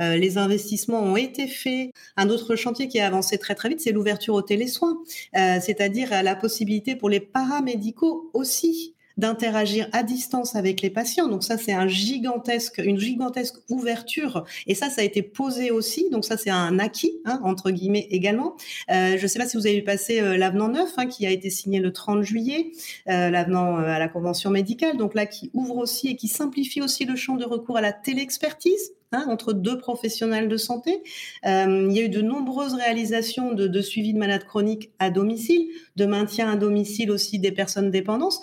euh, 0.00 0.16
les 0.16 0.38
investissements 0.38 1.02
ont 1.02 1.16
été 1.16 1.46
faits. 1.46 1.90
Un 2.16 2.30
autre 2.30 2.56
chantier 2.56 2.88
qui 2.88 3.00
a 3.00 3.06
avancé 3.06 3.38
très 3.38 3.54
très 3.54 3.68
vite, 3.68 3.80
c'est 3.80 3.92
l'ouverture 3.92 4.34
aux 4.34 4.42
télésoins, 4.42 4.98
euh, 5.36 5.58
c'est-à-dire 5.60 6.22
la 6.22 6.36
possibilité 6.36 6.96
pour 6.96 7.08
les 7.08 7.20
paramédicaux 7.20 8.30
aussi 8.34 8.96
d'interagir 9.16 9.88
à 9.92 10.02
distance 10.02 10.56
avec 10.56 10.82
les 10.82 10.90
patients. 10.90 11.28
Donc 11.28 11.42
ça, 11.42 11.56
c'est 11.56 11.72
un 11.72 11.88
gigantesque, 11.88 12.80
une 12.84 12.98
gigantesque 12.98 13.56
ouverture. 13.70 14.44
Et 14.66 14.74
ça, 14.74 14.90
ça 14.90 15.00
a 15.00 15.04
été 15.04 15.22
posé 15.22 15.70
aussi. 15.70 16.10
Donc 16.10 16.24
ça, 16.24 16.36
c'est 16.36 16.50
un 16.50 16.78
acquis, 16.78 17.12
hein, 17.24 17.40
entre 17.42 17.70
guillemets, 17.70 18.06
également. 18.10 18.56
Euh, 18.90 19.16
je 19.16 19.22
ne 19.22 19.26
sais 19.26 19.38
pas 19.38 19.46
si 19.46 19.56
vous 19.56 19.66
avez 19.66 19.76
vu 19.76 19.84
passer 19.84 20.20
euh, 20.20 20.36
l'avenant 20.36 20.68
9, 20.68 20.90
hein, 20.98 21.06
qui 21.06 21.26
a 21.26 21.30
été 21.30 21.50
signé 21.50 21.80
le 21.80 21.92
30 21.92 22.22
juillet, 22.22 22.72
euh, 23.08 23.30
l'avenant 23.30 23.76
à 23.76 23.98
la 23.98 24.08
convention 24.08 24.50
médicale. 24.50 24.96
Donc 24.96 25.14
là, 25.14 25.26
qui 25.26 25.50
ouvre 25.54 25.78
aussi 25.78 26.08
et 26.08 26.16
qui 26.16 26.28
simplifie 26.28 26.82
aussi 26.82 27.04
le 27.04 27.16
champ 27.16 27.36
de 27.36 27.44
recours 27.44 27.78
à 27.78 27.80
la 27.80 27.92
téléexpertise. 27.92 28.92
Hein, 29.12 29.24
entre 29.28 29.52
deux 29.52 29.78
professionnels 29.78 30.48
de 30.48 30.56
santé. 30.56 31.00
Euh, 31.46 31.86
il 31.88 31.96
y 31.96 32.00
a 32.00 32.02
eu 32.02 32.08
de 32.08 32.22
nombreuses 32.22 32.74
réalisations 32.74 33.52
de, 33.52 33.80
suivi 33.80 34.12
de 34.12 34.18
malades 34.18 34.44
chroniques 34.44 34.90
à 34.98 35.10
domicile, 35.10 35.68
de 35.94 36.06
maintien 36.06 36.50
à 36.50 36.56
domicile 36.56 37.12
aussi 37.12 37.38
des 37.38 37.52
personnes 37.52 37.92
dépendantes, 37.92 38.40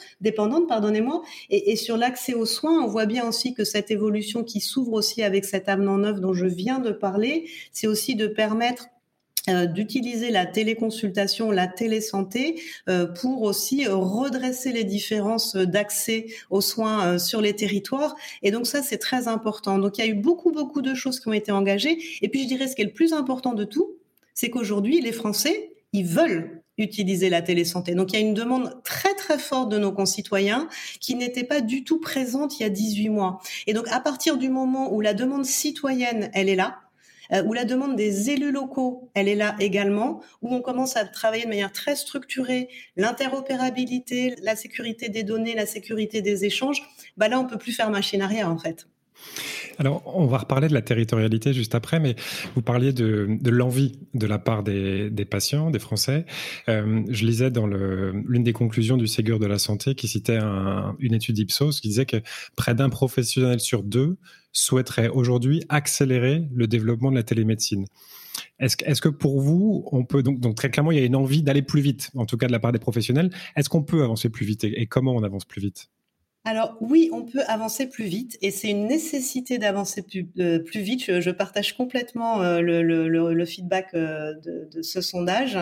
pardonnez-moi. 0.70 1.22
Et, 1.50 1.74
et 1.74 1.75
sur 1.75 1.98
l'accès 1.98 2.34
aux 2.34 2.46
soins, 2.46 2.82
on 2.82 2.88
voit 2.88 3.05
bien 3.05 3.27
aussi 3.27 3.53
que 3.53 3.65
cette 3.65 3.91
évolution 3.91 4.46
qui 4.46 4.62
s'ouvre 4.62 4.93
aussi 4.93 5.22
avec 5.22 5.43
cet 5.43 5.67
avenant 5.67 5.98
neuf 5.98 6.22
dont 6.22 6.34
je 6.34 6.46
viens 6.46 6.79
de 6.79 6.91
parler, 6.91 7.50
c'est 7.74 7.88
aussi 7.88 8.15
de 8.15 8.27
permettre 8.27 8.88
euh, 9.50 9.66
d'utiliser 9.66 10.32
la 10.32 10.46
téléconsultation, 10.46 11.52
la 11.52 11.68
télésanté 11.68 12.62
euh, 12.88 13.08
pour 13.08 13.42
aussi 13.42 13.86
euh, 13.86 13.94
redresser 13.98 14.72
les 14.72 14.86
différences 14.86 15.58
d'accès 15.58 16.28
aux 16.50 16.62
soins 16.62 17.20
sur 17.20 17.42
les 17.42 17.54
territoires. 17.54 18.16
Et 18.42 18.52
donc 18.52 18.68
ça, 18.68 18.82
c'est 18.82 19.00
très 19.00 19.28
important. 19.28 19.80
Donc 19.80 19.98
il 19.98 20.06
y 20.06 20.08
a 20.08 20.10
eu 20.10 20.14
beaucoup, 20.14 20.52
beaucoup 20.52 20.82
de 20.82 20.94
choses 20.94 21.20
qui 21.20 21.28
ont 21.28 21.34
été 21.34 21.52
engagées. 21.52 21.98
Et 22.22 22.30
puis 22.30 22.44
je 22.44 22.48
dirais 22.48 22.70
ce 22.70 22.76
qui 22.78 22.84
est 22.84 22.86
le 22.86 22.94
plus 22.94 23.12
important 23.12 23.54
de 23.54 23.66
tout, 23.66 23.98
c'est 24.34 24.50
qu'aujourd'hui, 24.50 25.02
les 25.02 25.12
Français, 25.12 25.74
ils 25.92 26.06
veulent 26.06 26.62
utiliser 26.78 27.30
la 27.30 27.42
télésanté. 27.42 27.96
Donc 27.96 28.14
il 28.14 28.20
y 28.20 28.24
a 28.24 28.26
une 28.26 28.34
demande 28.34 28.82
très 28.86 29.14
très 29.14 29.38
forte 29.38 29.68
de 29.70 29.78
nos 29.78 29.92
concitoyens 29.92 30.70
qui 31.02 31.16
n'était 31.16 31.44
pas 31.44 31.60
du 31.60 31.84
tout 31.84 32.00
présente 32.00 32.60
il 32.60 32.64
y 32.64 32.66
a 32.66 32.70
18 32.70 33.10
mois. 33.10 33.42
Et 33.68 33.74
donc 33.74 33.90
à 33.90 34.00
partir 34.00 34.38
du 34.38 34.48
moment 34.48 34.94
où 34.94 35.02
la 35.02 35.14
demande 35.14 35.46
citoyenne, 35.46 36.32
elle 36.34 36.48
est 36.48 36.56
là, 36.56 36.83
euh, 37.34 37.44
où 37.44 37.54
la 37.54 37.66
demande 37.66 37.96
des 37.96 38.30
élus 38.30 38.52
locaux, 38.52 39.10
elle 39.13 39.28
est 39.28 39.36
là 39.36 39.56
également, 39.60 40.22
où 40.42 40.54
on 40.54 40.62
commence 40.62 40.98
à 40.98 41.06
travailler 41.06 41.44
de 41.44 41.50
manière 41.50 41.72
très 41.72 41.96
structurée 41.96 42.70
l'interopérabilité, 42.96 44.36
la 44.42 44.56
sécurité 44.56 45.10
des 45.10 45.24
données, 45.24 45.56
la 45.56 45.66
sécurité 45.66 46.22
des 46.22 46.46
échanges, 46.46 46.84
bah 47.18 47.28
là 47.28 47.40
on 47.40 47.46
peut 47.46 47.58
plus 47.58 47.72
faire 47.72 47.90
machine 47.90 48.22
arrière 48.22 48.50
en 48.50 48.58
fait. 48.58 48.88
Alors, 49.80 50.03
on 50.06 50.25
va 50.25 50.38
reparler 50.39 50.68
de 50.68 50.74
la 50.74 50.82
territorialité 50.82 51.53
juste 51.53 51.75
après, 51.75 52.00
mais 52.00 52.15
vous 52.56 52.62
parliez 52.62 52.94
de, 52.94 53.27
de 53.30 53.50
l'envie 53.50 54.00
de 54.13 54.27
la 54.27 54.38
part 54.38 54.63
des, 54.63 55.10
des, 55.10 55.25
patients, 55.25 55.72
des 55.72 55.80
Français. 55.80 56.25
Euh, 56.70 57.03
je 57.10 57.25
lisais 57.25 57.50
dans 57.50 57.68
l'une 57.68 58.44
des 58.44 58.53
conclusions 58.53 58.98
du 58.98 59.08
Ségur 59.08 59.39
de 59.39 59.48
la 59.48 59.58
santé 59.58 59.96
qui 59.96 60.08
citait 60.08 60.38
un, 60.38 60.96
une 61.00 61.13
étude 61.13 61.38
Ipsos 61.39 61.80
qui 61.82 61.88
disait 61.88 62.06
que 62.06 62.18
près 62.56 62.75
d'un 62.75 62.89
professionnel 62.89 63.60
sur 63.60 63.84
deux 63.84 64.18
souhaiterait 64.51 65.10
aujourd'hui 65.10 65.63
accélérer 65.70 66.48
le 66.53 66.68
développement 66.68 67.10
de 67.10 67.15
la 67.15 67.24
télémédecine. 67.24 67.86
Est-ce 68.60 68.77
est 68.84 69.00
que 69.00 69.10
pour 69.10 69.42
vous, 69.42 69.88
on 69.92 70.06
peut 70.06 70.24
donc, 70.24 70.39
donc 70.39 70.56
très 70.56 70.70
clairement, 70.70 70.92
il 70.92 70.98
y 70.98 71.01
a 71.01 71.06
une 71.06 71.15
envie 71.15 71.44
d'aller 71.44 71.62
plus 71.62 71.82
vite, 71.82 72.12
en 72.15 72.25
tout 72.25 72.38
cas 72.38 72.48
de 72.48 72.51
la 72.51 72.60
part 72.60 72.72
des 72.72 72.80
professionnels. 72.80 73.32
Est-ce 73.56 73.70
qu'on 73.70 73.84
peut 73.84 74.03
avancer 74.03 74.30
plus 74.30 74.46
vite 74.46 74.63
et 74.63 74.86
comment 74.88 75.13
on 75.13 75.24
avance 75.24 75.46
plus 75.46 75.62
vite? 75.62 75.89
Alors 76.46 76.76
oui, 76.82 77.10
on 77.14 77.24
peut 77.24 77.40
avancer 77.48 77.88
plus 77.88 78.04
vite 78.04 78.38
et 78.42 78.52
c'est 78.52 78.70
une 78.70 78.86
nécessité 78.86 79.60
d'avancer 79.60 80.02
plus, 80.02 80.28
euh, 80.40 80.62
vite. 80.76 81.22
Je, 81.22 81.30
partage 81.30 81.78
complètement 81.78 82.42
euh, 82.42 82.60
le, 82.60 83.46
feedback 83.46 83.92
euh, 83.94 84.34
de, 84.44 84.82
ce 84.82 85.00
sondage. 85.00 85.58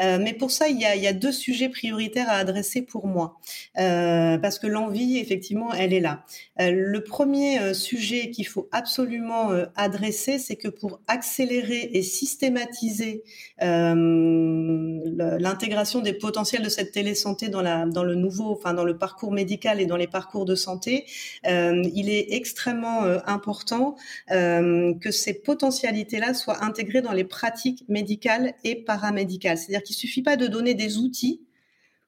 mais 0.00 0.32
pour 0.32 0.50
ça, 0.50 0.66
il 0.66 0.80
y, 0.80 0.86
a, 0.86 1.12
deux 1.12 1.30
sujets 1.30 1.68
prioritaires 1.68 2.28
à 2.28 2.34
adresser 2.34 2.82
pour 2.82 3.06
moi. 3.06 3.38
parce 3.74 4.58
que 4.58 4.66
l'envie, 4.66 5.18
effectivement, 5.18 5.72
elle 5.72 5.92
est 5.92 6.00
là. 6.00 6.24
le 6.58 6.98
premier 6.98 7.72
sujet 7.72 8.30
qu'il 8.30 8.48
faut 8.48 8.68
absolument 8.72 9.50
adresser, 9.76 10.40
c'est 10.40 10.56
que 10.56 10.68
pour 10.68 10.98
accélérer 11.06 11.90
et 11.92 12.02
systématiser 12.02 13.22
l'intégration 13.60 16.00
des 16.00 16.12
potentiels 16.12 16.62
de 16.62 16.68
cette 16.68 16.90
télésanté 16.90 17.48
dans, 17.48 17.86
dans 17.86 18.04
le 18.04 18.16
nouveau, 18.16 18.50
enfin 18.50 18.74
dans 18.74 18.84
le 18.84 18.98
parcours 18.98 19.30
médical 19.30 19.80
et 19.80 19.86
dans 19.86 19.96
les 19.96 20.08
parcours 20.08 20.23
parcours 20.24 20.46
de 20.46 20.54
santé, 20.54 21.04
euh, 21.46 21.82
il 21.94 22.08
est 22.08 22.32
extrêmement 22.32 23.04
euh, 23.04 23.18
important 23.26 23.94
euh, 24.30 24.94
que 24.94 25.10
ces 25.10 25.34
potentialités-là 25.34 26.32
soient 26.32 26.64
intégrées 26.64 27.02
dans 27.02 27.12
les 27.12 27.24
pratiques 27.24 27.84
médicales 27.88 28.54
et 28.64 28.74
paramédicales. 28.74 29.58
C'est-à-dire 29.58 29.82
qu'il 29.82 29.96
suffit 29.96 30.22
pas 30.22 30.36
de 30.36 30.46
donner 30.46 30.72
des 30.72 30.96
outils 30.96 31.42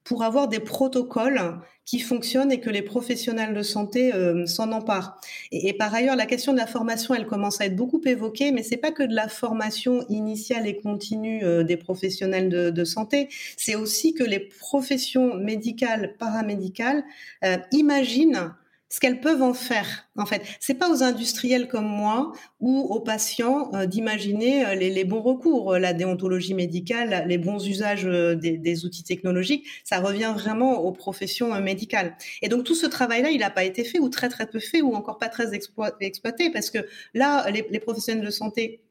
pour 0.07 0.23
avoir 0.23 0.47
des 0.49 0.61
protocoles 0.61 1.59
qui 1.85 1.99
fonctionnent 2.01 2.53
et 2.53 2.61
que 2.61 2.71
les 2.71 2.83
professionnels 2.83 3.55
de 3.55 3.63
santé 3.63 4.15
euh, 4.15 4.47
s'en 4.47 4.73
emparent. 4.73 5.21
Et, 5.51 5.73
par 5.73 5.95
ailleurs, 5.95 6.17
la 6.17 6.27
question 6.27 6.53
de 6.53 6.59
la 6.59 6.67
formation, 6.67 7.15
elle 7.15 7.27
commence 7.27 7.61
à 7.61 7.67
être 7.67 7.77
beaucoup 7.77 8.01
évoquée, 8.05 8.53
mais 8.53 8.63
c'est 8.63 8.77
pas 8.77 8.93
que 8.93 9.03
de 9.03 9.15
la 9.15 9.29
formation 9.29 10.05
initiale 10.09 10.67
et 10.67 10.77
continue 10.77 11.45
euh, 11.45 11.65
des 11.65 11.77
professionnels 11.77 12.49
de, 12.49 12.85
santé, 12.85 13.29
c'est 13.57 13.75
aussi 13.75 14.15
que 14.15 14.23
les 14.23 14.39
professions 14.39 15.35
médicales, 15.35 16.15
paramédicales 16.19 17.03
euh, 17.45 17.57
imaginent 17.73 18.53
ce 18.89 19.01
qu'elles 19.01 19.21
peuvent 19.21 19.43
en 19.43 19.53
faire. 19.53 20.09
En 20.17 20.27
fait, 20.27 20.43
c'est 20.61 20.75
pas 20.75 20.89
aux 20.91 21.03
industriels 21.03 21.67
comme 21.67 21.87
moi 21.87 22.33
ou 22.61 22.79
aux 22.79 23.01
patients 23.01 23.71
euh, 23.75 23.87
d'imaginer 23.87 24.65
euh, 24.65 24.75
les, 24.75 25.05
bons 25.05 25.23
recours, 25.23 25.75
euh, 25.75 25.79
la 25.79 25.93
déontologie 25.93 26.55
médicale, 26.55 27.25
les 27.27 27.39
bons 27.39 27.67
usages 27.67 28.05
des, 28.05 28.85
outils 28.85 29.03
technologiques. 29.03 29.67
Ça 29.85 29.99
revient 29.99 30.33
vraiment 30.35 30.81
aux 30.81 30.93
professions 30.93 31.61
médicales. 31.61 32.17
Et 32.43 32.49
donc 32.49 32.65
tout 32.65 32.75
ce 32.75 32.87
travail-là, 32.87 33.31
il 33.31 33.41
n'a 33.41 33.51
pas 33.51 33.65
été 33.65 33.83
fait 33.83 33.99
ou 33.99 34.09
très 34.09 34.29
très 34.29 34.47
peu 34.47 34.61
fait 34.61 34.83
ou 34.83 34.95
encore 34.95 35.19
pas 35.19 35.29
très 35.29 35.53
exploité 35.55 36.51
parce 36.51 36.71
que 36.71 36.79
là, 37.15 37.49
les, 37.51 37.81
professionnels 37.81 38.25
de 38.25 38.31
santé, 38.31 38.83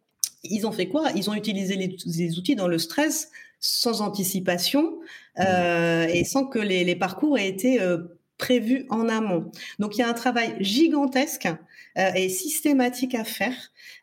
ils 0.43 0.67
ont 0.67 0.71
fait 0.71 0.87
quoi? 0.87 1.11
Ils 1.15 1.29
ont 1.29 1.33
utilisé 1.33 1.75
les, 1.75 2.37
outils 2.37 2.55
dans 2.55 2.67
le 2.67 2.77
stress 2.79 3.29
sans 3.59 4.01
anticipation 4.01 4.99
et 5.37 6.23
sans 6.25 6.45
que 6.45 6.59
les, 6.59 6.95
parcours 6.95 7.37
aient 7.37 7.47
été 7.47 7.79
prévu 8.37 8.85
en 8.89 9.07
amont. 9.07 9.51
Donc 9.79 9.97
il 9.97 10.01
y 10.01 10.03
a 10.03 10.09
un 10.09 10.13
travail 10.13 10.55
gigantesque 10.59 11.47
euh, 11.97 12.11
et 12.15 12.29
systématique 12.29 13.15
à 13.15 13.23
faire 13.23 13.55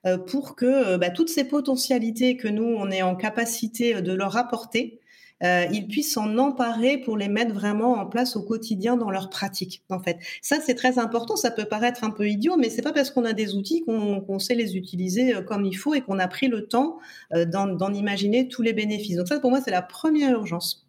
euh, 0.06 0.16
pour 0.16 0.56
que 0.56 0.66
euh, 0.66 0.98
bah, 0.98 1.10
toutes 1.10 1.28
ces 1.28 1.44
potentialités 1.44 2.36
que 2.36 2.48
nous 2.48 2.64
on 2.64 2.90
est 2.90 3.02
en 3.02 3.14
capacité 3.16 4.00
de 4.00 4.12
leur 4.12 4.36
apporter, 4.36 4.98
ils 5.72 5.88
puissent 5.88 6.12
s'en 6.12 6.38
emparer 6.38 6.98
pour 6.98 7.16
les 7.16 7.26
mettre 7.26 7.52
vraiment 7.52 7.94
en 7.94 8.06
place 8.06 8.36
au 8.36 8.44
quotidien 8.44 8.96
dans 8.96 9.10
leur 9.10 9.28
pratique. 9.28 9.82
En 9.90 9.98
fait, 9.98 10.18
ça 10.40 10.58
c'est 10.64 10.76
très 10.76 11.00
important. 11.00 11.34
Ça 11.34 11.50
peut 11.50 11.64
paraître 11.64 12.04
un 12.04 12.10
peu 12.10 12.28
idiot, 12.28 12.56
mais 12.56 12.70
c'est 12.70 12.80
pas 12.80 12.92
parce 12.92 13.10
qu'on 13.10 13.24
a 13.24 13.32
des 13.32 13.56
outils 13.56 13.82
qu'on 13.82 14.38
sait 14.38 14.54
les 14.54 14.76
utiliser 14.76 15.34
comme 15.44 15.64
il 15.64 15.74
faut 15.74 15.94
et 15.94 16.00
qu'on 16.00 16.20
a 16.20 16.28
pris 16.28 16.46
le 16.46 16.68
temps 16.68 17.00
d'en 17.32 17.92
imaginer 17.92 18.46
tous 18.46 18.62
les 18.62 18.72
bénéfices. 18.72 19.16
Donc 19.16 19.26
ça, 19.26 19.40
pour 19.40 19.50
moi, 19.50 19.60
c'est 19.60 19.72
la 19.72 19.82
première 19.82 20.30
urgence. 20.30 20.86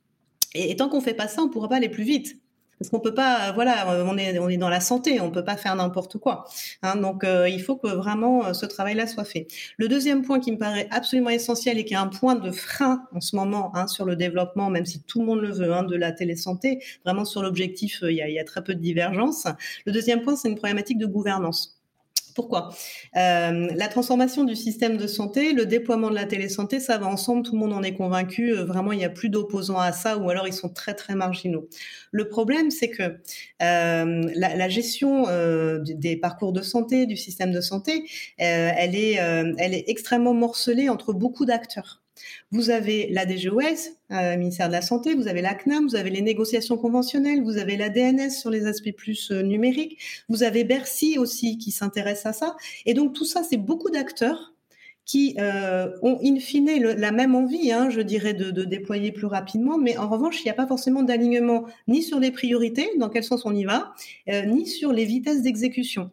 Et 0.54 0.76
tant 0.76 0.88
qu'on 0.88 1.02
fait 1.02 1.16
pas 1.16 1.28
ça, 1.28 1.42
on 1.42 1.50
pourra 1.50 1.68
pas 1.68 1.78
aller 1.78 1.90
plus 1.90 2.04
vite. 2.04 2.38
Parce 2.84 2.90
qu'on 2.90 3.00
peut 3.00 3.14
pas, 3.14 3.48
euh, 3.48 3.52
voilà, 3.54 3.90
euh, 3.94 4.04
on 4.06 4.18
est 4.18 4.38
on 4.40 4.50
est 4.50 4.58
dans 4.58 4.68
la 4.68 4.82
santé, 4.82 5.22
on 5.22 5.32
peut 5.32 5.46
pas 5.46 5.56
faire 5.56 5.74
n'importe 5.74 6.18
quoi. 6.18 6.44
Hein, 6.82 6.98
donc 6.98 7.24
euh, 7.24 7.48
il 7.48 7.62
faut 7.62 7.78
que 7.78 7.88
vraiment 7.88 8.54
ce 8.54 8.66
travail-là 8.66 9.08
soit 9.08 9.24
fait. 9.24 9.48
Le 9.78 9.88
deuxième 9.88 10.22
point 10.22 10.42
qui 10.42 10.52
me 10.52 10.58
paraît 10.58 10.90
absolument 10.92 11.30
essentiel 11.30 11.78
et 11.80 11.86
qui 11.86 11.94
est 11.94 11.98
un 11.98 12.08
point 12.08 12.36
de 12.36 12.52
frein 12.52 13.06
en 13.16 13.22
ce 13.22 13.38
moment 13.38 13.72
hein, 13.74 13.88
sur 13.88 14.04
le 14.04 14.18
développement, 14.18 14.70
même 14.70 14.86
si 14.86 15.02
tout 15.02 15.22
le 15.22 15.28
monde 15.28 15.40
le 15.40 15.52
veut, 15.54 15.74
hein, 15.74 15.84
de 15.84 15.96
la 15.96 16.12
télésanté, 16.12 16.84
vraiment 17.06 17.24
sur 17.24 17.42
l'objectif, 17.42 18.00
il 18.04 18.16
y 18.18 18.22
a, 18.22 18.28
y 18.30 18.38
a 18.38 18.44
très 18.44 18.62
peu 18.62 18.76
de 18.76 18.82
divergence. 18.82 19.48
Le 19.86 19.94
deuxième 19.94 20.22
point, 20.22 20.36
c'est 20.36 20.50
une 20.50 20.58
problématique 20.58 20.98
de 20.98 21.06
gouvernance. 21.06 21.83
Pourquoi? 22.36 22.70
Euh, 23.16 23.68
La 23.76 23.88
transformation 23.88 24.44
du 24.44 24.56
système 24.56 24.98
de 24.98 25.08
santé, 25.08 25.54
le 25.54 25.66
déploiement 25.66 26.10
de 26.10 26.16
la 26.16 26.26
télésanté, 26.26 26.80
ça 26.80 26.98
va 26.98 27.08
ensemble, 27.08 27.44
tout 27.44 27.54
le 27.54 27.60
monde 27.60 27.74
en 27.74 27.84
est 27.84 27.94
convaincu. 27.94 28.54
Euh, 28.54 28.66
vraiment, 28.66 28.92
il 28.92 28.98
n'y 28.98 29.06
a 29.06 29.10
plus 29.10 29.30
d'opposants 29.30 29.80
à 29.80 29.92
ça, 29.92 30.18
ou 30.18 30.30
alors 30.30 30.48
ils 30.48 30.54
sont 30.54 30.70
très 30.70 30.94
très 30.94 31.16
marginaux. 31.16 31.68
Le 32.12 32.28
problème, 32.28 32.72
c'est 32.72 32.90
que 32.90 33.04
euh, 33.04 34.32
la, 34.36 34.56
la, 34.56 34.70
gestion 34.70 35.28
des 35.80 36.18
parcours 36.18 36.54
de 36.54 36.62
santé, 36.62 37.06
du 37.06 37.18
système 37.18 37.52
de 37.52 37.62
santé, 37.62 38.06
elle 38.38 38.96
est, 38.96 39.14
elle 39.14 39.74
est 39.74 39.86
extrêmement 39.88 40.34
morcelée 40.34 40.90
entre 40.90 41.14
beaucoup 41.14 41.46
d'acteurs. 41.46 42.03
Vous 42.52 42.70
avez 42.70 43.08
la 43.10 43.26
DGOS, 43.26 43.98
euh, 44.12 44.38
ministère 44.38 44.68
de 44.68 44.74
la 44.74 44.82
Santé, 44.82 45.16
vous 45.16 45.28
avez 45.28 45.42
la 45.42 45.56
CNAM, 45.56 45.88
vous 45.88 45.96
avez 45.96 46.10
les 46.10 46.22
négociations 46.22 46.78
conventionnelles, 46.78 47.44
vous 47.44 47.58
avez 47.58 47.78
la 47.78 47.90
DNS 47.90 48.30
sur 48.30 48.50
les 48.50 48.66
aspects 48.66 48.96
plus 48.96 49.32
euh, 49.32 49.42
numériques, 49.42 49.98
vous 50.30 50.44
avez 50.44 50.64
Bercy 50.64 51.18
aussi 51.18 51.58
qui 51.58 51.72
s'intéresse 51.72 52.26
à 52.26 52.34
ça. 52.34 52.56
Et 52.86 52.94
donc 52.94 53.14
tout 53.14 53.26
ça, 53.26 53.44
c'est 53.44 53.58
beaucoup 53.58 53.90
d'acteurs 53.90 54.54
qui 55.06 55.36
euh, 55.38 55.90
ont 56.02 56.20
in 56.24 56.40
fine 56.40 56.70
la 56.82 57.12
même 57.12 57.36
envie, 57.36 57.72
hein, 57.72 57.90
je 57.90 58.02
dirais, 58.02 58.34
de, 58.34 58.64
déployer 58.64 59.12
plus 59.12 59.26
rapidement, 59.26 59.78
mais 59.78 59.98
en 59.98 60.08
revanche, 60.08 60.40
il 60.40 60.44
n'y 60.46 60.52
a 60.52 60.56
pas 60.56 60.68
forcément 60.68 61.04
d'alignement 61.04 61.66
ni 61.88 62.02
sur 62.02 62.20
les 62.20 62.32
priorités, 62.32 62.90
dans 62.98 63.10
quel 63.10 63.24
sens 63.24 63.46
on 63.46 63.54
y 63.54 63.66
va, 63.66 63.94
euh, 64.30 64.46
ni 64.46 64.66
sur 64.66 64.94
les 64.94 65.06
vitesses 65.06 65.42
d'exécution. 65.42 66.12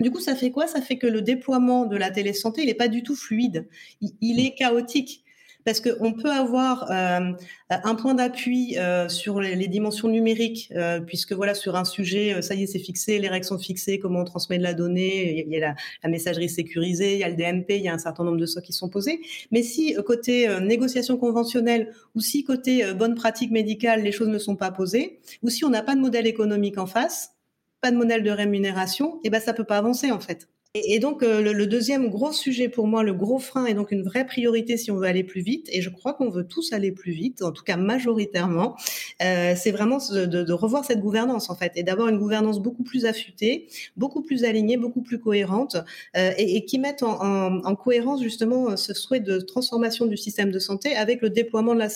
Du 0.00 0.10
coup, 0.10 0.18
ça 0.18 0.34
fait 0.34 0.50
quoi? 0.50 0.66
Ça 0.66 0.80
fait 0.80 0.98
que 0.98 1.06
le 1.06 1.22
déploiement 1.22 1.86
de 1.86 1.96
la 1.96 2.10
télésanté, 2.10 2.62
il 2.62 2.66
n'est 2.66 2.74
pas 2.74 2.88
du 2.88 3.04
tout 3.04 3.14
fluide, 3.14 3.68
il 4.00 4.44
est 4.44 4.54
chaotique 4.56 5.23
parce 5.64 5.80
qu'on 5.80 6.12
peut 6.12 6.30
avoir 6.30 6.90
euh, 6.90 7.32
un 7.70 7.94
point 7.94 8.14
d'appui 8.14 8.76
euh, 8.78 9.08
sur 9.08 9.40
les, 9.40 9.68
dimensions 9.68 10.08
numériques, 10.08 10.70
euh, 10.76 11.00
puisque 11.00 11.32
voilà 11.32 11.54
sur 11.54 11.76
un 11.76 11.84
sujet, 11.84 12.42
ça 12.42 12.54
y 12.54 12.64
est, 12.64 12.66
c'est 12.66 12.78
fixé, 12.78 13.18
les 13.18 13.28
règles 13.28 13.46
sont 13.46 13.58
fixées, 13.58 13.98
comment 13.98 14.20
on 14.20 14.24
transmet 14.24 14.58
de 14.58 14.62
la 14.62 14.74
donnée, 14.74 15.44
il 15.46 15.52
y 15.52 15.62
a 15.62 15.74
la, 16.02 16.08
messagerie 16.08 16.48
sécurisée, 16.48 17.14
il 17.14 17.20
y 17.20 17.24
a 17.24 17.28
le 17.28 17.36
DMP, 17.36 17.70
il 17.70 17.82
y 17.82 17.88
a 17.88 17.94
un 17.94 17.98
certain 17.98 18.24
nombre 18.24 18.36
de 18.36 18.46
socs 18.46 18.64
qui 18.64 18.72
sont 18.72 18.88
posés. 18.88 19.20
Mais 19.50 19.62
si 19.62 19.94
côté 20.06 20.48
négociation 20.60 21.16
conventionnelle 21.16 21.92
ou 22.14 22.20
si 22.20 22.44
côté 22.44 22.92
bonne 22.94 23.14
pratique 23.14 23.50
médicale, 23.50 24.02
les 24.02 24.12
choses 24.12 24.28
ne 24.28 24.38
sont 24.38 24.56
pas 24.56 24.70
posées, 24.70 25.20
ou 25.42 25.48
si 25.48 25.64
on 25.64 25.70
n'a 25.70 25.82
pas 25.82 25.94
de 25.94 26.00
modèle 26.00 26.26
économique 26.26 26.78
en 26.78 26.86
face, 26.86 27.32
pas 27.80 27.90
de 27.90 27.96
modèle 27.96 28.22
de 28.22 28.30
rémunération, 28.30 29.16
et 29.16 29.26
eh 29.28 29.30
ben 29.30 29.40
ça 29.40 29.52
peut 29.52 29.64
pas 29.64 29.78
avancer 29.78 30.10
en 30.10 30.20
fait. 30.20 30.48
Et, 30.76 30.98
donc 30.98 31.22
euh, 31.22 31.40
le, 31.40 31.66
deuxième 31.68 32.08
gros 32.08 32.32
sujet 32.32 32.68
pour 32.68 32.88
moi, 32.88 33.04
le 33.04 33.14
gros 33.14 33.38
frein 33.38 33.64
est 33.66 33.74
donc 33.74 33.92
une 33.92 34.02
vraie 34.02 34.26
priorité 34.26 34.76
si 34.76 34.90
on 34.90 34.96
veut 34.96 35.06
aller 35.06 35.22
plus 35.22 35.40
vite. 35.40 35.68
Et 35.70 35.80
je 35.80 35.88
crois 35.88 36.14
qu'on 36.14 36.30
veut 36.30 36.48
tous 36.48 36.72
aller 36.72 36.90
plus 36.90 37.12
vite, 37.12 37.42
en 37.42 37.52
tout 37.52 37.62
cas 37.62 37.76
majoritairement. 37.76 38.74
Euh, 39.22 39.54
c'est 39.56 39.70
vraiment 39.70 39.98
de, 39.98 40.26
de, 40.26 40.52
revoir 40.52 40.84
cette 40.84 40.98
gouvernance 40.98 41.48
en 41.48 41.54
fait 41.54 41.70
et 41.76 41.84
d'avoir 41.84 42.08
une 42.08 42.18
gouvernance 42.18 42.60
beaucoup 42.60 42.82
plus 42.82 43.06
affûtée, 43.06 43.68
beaucoup 43.96 44.22
plus 44.22 44.42
alignée, 44.42 44.76
beaucoup 44.76 45.02
plus 45.02 45.20
cohérente 45.20 45.76
euh, 46.16 46.32
et, 46.38 46.56
et, 46.56 46.64
qui 46.64 46.80
mette 46.80 47.04
en, 47.04 47.22
en, 47.22 47.64
en, 47.64 47.76
cohérence 47.76 48.20
justement 48.20 48.76
ce 48.76 48.94
souhait 48.94 49.20
de 49.20 49.38
transformation 49.38 50.06
du 50.06 50.16
système 50.16 50.50
de 50.50 50.58
santé 50.58 50.96
avec 50.96 51.22
le 51.22 51.30
déploiement 51.30 51.74
de 51.74 51.78
la, 51.78 51.88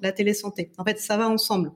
la 0.00 0.12
télésanté. 0.12 0.70
En 0.78 0.84
fait, 0.84 0.98
ça 0.98 1.18
va 1.18 1.28
ensemble. 1.28 1.72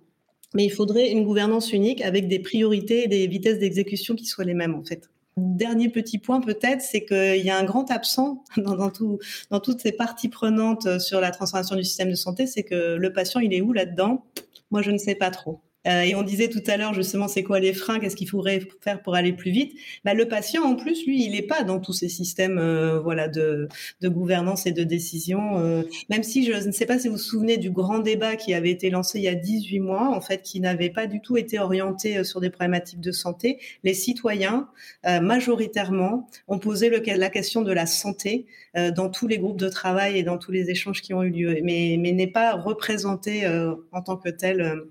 Mais 0.55 0.65
il 0.65 0.71
faudrait 0.71 1.11
une 1.11 1.25
gouvernance 1.25 1.75
unique 1.75 2.01
avec 2.01 2.29
des 2.29 2.39
priorités 2.39 3.05
et 3.05 3.09
des 3.09 3.27
vitesses 3.27 3.59
d'exécution 3.59 4.15
qui 4.15 4.25
soient 4.25 4.45
les 4.45 4.55
mêmes 4.55 4.75
en 4.75 4.85
fait. 4.85 5.11
Dernier 5.37 5.91
petit 5.91 6.19
point 6.19 6.41
peut-être, 6.41 6.81
c'est 6.81 7.05
qu'il 7.05 7.45
y 7.45 7.51
a 7.51 7.59
un 7.59 7.65
grand 7.65 7.91
absent 7.91 8.45
dans, 8.57 8.75
dans, 8.75 8.91
tout, 8.91 9.19
dans 9.51 9.61
toutes 9.61 9.81
ces 9.81 9.93
parties 9.93 10.29
prenantes 10.29 10.99
sur 10.99 11.21
la 11.21 11.31
transformation 11.31 11.77
du 11.77 11.85
système 11.85 12.11
de 12.11 12.15
santé, 12.15 12.47
c'est 12.47 12.63
que 12.63 12.97
le 12.97 13.13
patient, 13.13 13.41
il 13.41 13.53
est 13.53 13.61
où 13.61 13.73
là-dedans? 13.73 14.25
Moi, 14.71 14.83
je 14.83 14.91
ne 14.91 14.99
sais 14.99 15.15
pas 15.15 15.31
trop. 15.31 15.61
Euh, 15.87 16.03
et 16.03 16.15
on 16.15 16.23
disait 16.23 16.49
tout 16.49 16.63
à 16.67 16.77
l'heure 16.77 16.95
justement, 16.95 17.29
c'est 17.29 17.43
quoi 17.43 17.61
les 17.61 17.73
freins 17.73 17.99
Qu'est-ce 17.99 18.17
qu'il 18.17 18.29
faudrait 18.29 18.61
faire 18.81 19.03
pour 19.03 19.15
aller 19.15 19.33
plus 19.33 19.51
vite? 19.51 19.77
Bah, 20.05 20.15
Le 20.15 20.27
patient, 20.27 20.63
en 20.63 20.75
plus, 20.75 21.07
lui, 21.07 21.25
il 21.25 21.33
n'est 21.33 21.43
pas 21.43 21.63
dans 21.63 21.81
tous 21.81 21.93
ces 21.93 22.09
systèmes 22.09 22.59
euh, 22.59 22.99
voilà, 23.01 23.29
de, 23.29 23.69
de, 24.01 24.09
gouvernance 24.09 24.67
et 24.67 24.73
de 24.73 24.85
décision. 24.85 25.59
Euh, 25.59 25.83
même 26.11 26.23
si 26.23 26.45
je 26.45 26.53
ne 26.53 26.73
sais 26.73 26.87
pas 26.87 26.99
si 26.99 27.09
vous 27.09 27.15
vous 27.15 27.21
souvenez 27.21 27.57
du 27.57 27.71
grand 27.71 27.99
débat 28.01 28.37
qui 28.37 28.55
avait 28.55 28.71
été 28.71 28.91
lancé 28.91 29.19
il 29.19 29.25
y 29.25 29.29
a 29.29 29.35
18 29.35 29.81
mois, 29.81 30.09
en 30.15 30.21
fait, 30.21 30.43
qui 30.43 30.61
n'avait 30.61 30.91
pas 30.91 31.07
du 31.07 31.21
tout 31.21 31.37
été 31.37 31.59
orienté 31.59 32.23
sur 32.25 32.41
des 32.41 32.51
problématiques 32.51 33.01
de 33.01 33.13
santé. 33.13 33.59
Les 33.85 33.95
citoyens, 33.95 34.69
majoritairement, 35.05 36.29
ont 36.49 36.59
posé 36.59 36.91
la 36.91 37.31
question 37.31 37.63
de 37.63 37.73
la 37.73 37.87
santé 37.87 38.47
dans 38.75 39.09
tous 39.09 39.27
les 39.27 39.39
groupes 39.39 39.59
de 39.59 39.69
travail 39.69 40.19
et 40.19 40.23
dans 40.23 40.39
tous 40.39 40.53
les 40.53 40.71
échanges 40.71 41.01
qui 41.01 41.15
ont 41.15 41.23
eu 41.23 41.31
lieu, 41.31 41.59
mais, 41.63 41.97
mais 41.99 42.13
n'est 42.13 42.27
pas 42.27 42.55
représenté 42.55 43.47
en 43.93 44.03
tant 44.03 44.17
que 44.17 44.29
tel 44.29 44.83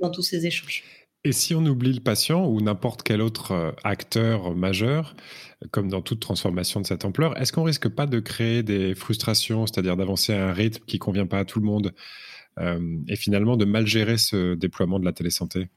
dans 0.00 0.10
tous 0.10 0.22
ces 0.22 0.46
échanges. 0.46 0.84
Et 1.24 1.32
si 1.32 1.54
on 1.54 1.64
oublie 1.66 1.92
le 1.92 2.00
patient 2.00 2.46
ou 2.46 2.60
n'importe 2.60 3.02
quel 3.02 3.20
autre 3.20 3.52
euh, 3.52 3.72
acteur 3.82 4.54
majeur, 4.54 5.16
comme 5.72 5.88
dans 5.88 6.00
toute 6.00 6.20
transformation 6.20 6.80
de 6.80 6.86
cette 6.86 7.04
ampleur, 7.04 7.38
est-ce 7.40 7.52
qu'on 7.52 7.64
risque 7.64 7.88
pas 7.88 8.06
de 8.06 8.20
créer 8.20 8.62
des 8.62 8.94
frustrations, 8.94 9.66
c'est-à-dire 9.66 9.96
d'avancer 9.96 10.32
à 10.32 10.48
un 10.48 10.52
rythme 10.52 10.84
qui 10.86 10.98
convient 10.98 11.26
pas 11.26 11.40
à 11.40 11.44
tout 11.44 11.58
le 11.58 11.66
monde 11.66 11.92
euh, 12.60 12.98
et 13.08 13.16
finalement 13.16 13.56
de 13.56 13.64
mal 13.64 13.86
gérer 13.86 14.16
ce 14.16 14.54
déploiement 14.54 15.00
de 15.00 15.04
la 15.04 15.12
télésanté? 15.12 15.68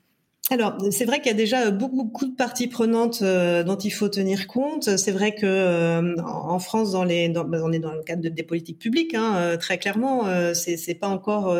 Alors, 0.49 0.75
c'est 0.89 1.05
vrai 1.05 1.19
qu'il 1.19 1.27
y 1.27 1.33
a 1.33 1.37
déjà 1.37 1.67
euh, 1.67 1.71
beaucoup, 1.71 2.03
beaucoup 2.03 2.25
de 2.25 2.35
parties 2.35 2.67
prenantes 2.67 3.21
euh, 3.21 3.63
dont 3.63 3.77
il 3.77 3.91
faut 3.91 4.09
tenir 4.09 4.47
compte. 4.47 4.97
C'est 4.97 5.11
vrai 5.11 5.33
que 5.33 5.45
euh, 5.45 6.15
en 6.21 6.59
France, 6.59 6.91
dans 6.91 7.05
les, 7.05 7.29
dans, 7.29 7.45
ben, 7.45 7.61
on 7.63 7.71
est 7.71 7.79
dans 7.79 7.93
le 7.93 8.01
cadre 8.01 8.21
de, 8.21 8.27
des 8.27 8.43
politiques 8.43 8.79
publiques, 8.79 9.13
hein, 9.13 9.55
très 9.59 9.77
clairement, 9.77 10.25
c'est, 10.53 10.77
c'est 10.77 10.95
pas 10.95 11.07
encore 11.07 11.55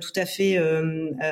tout 0.00 0.12
à 0.16 0.26
fait 0.26 0.58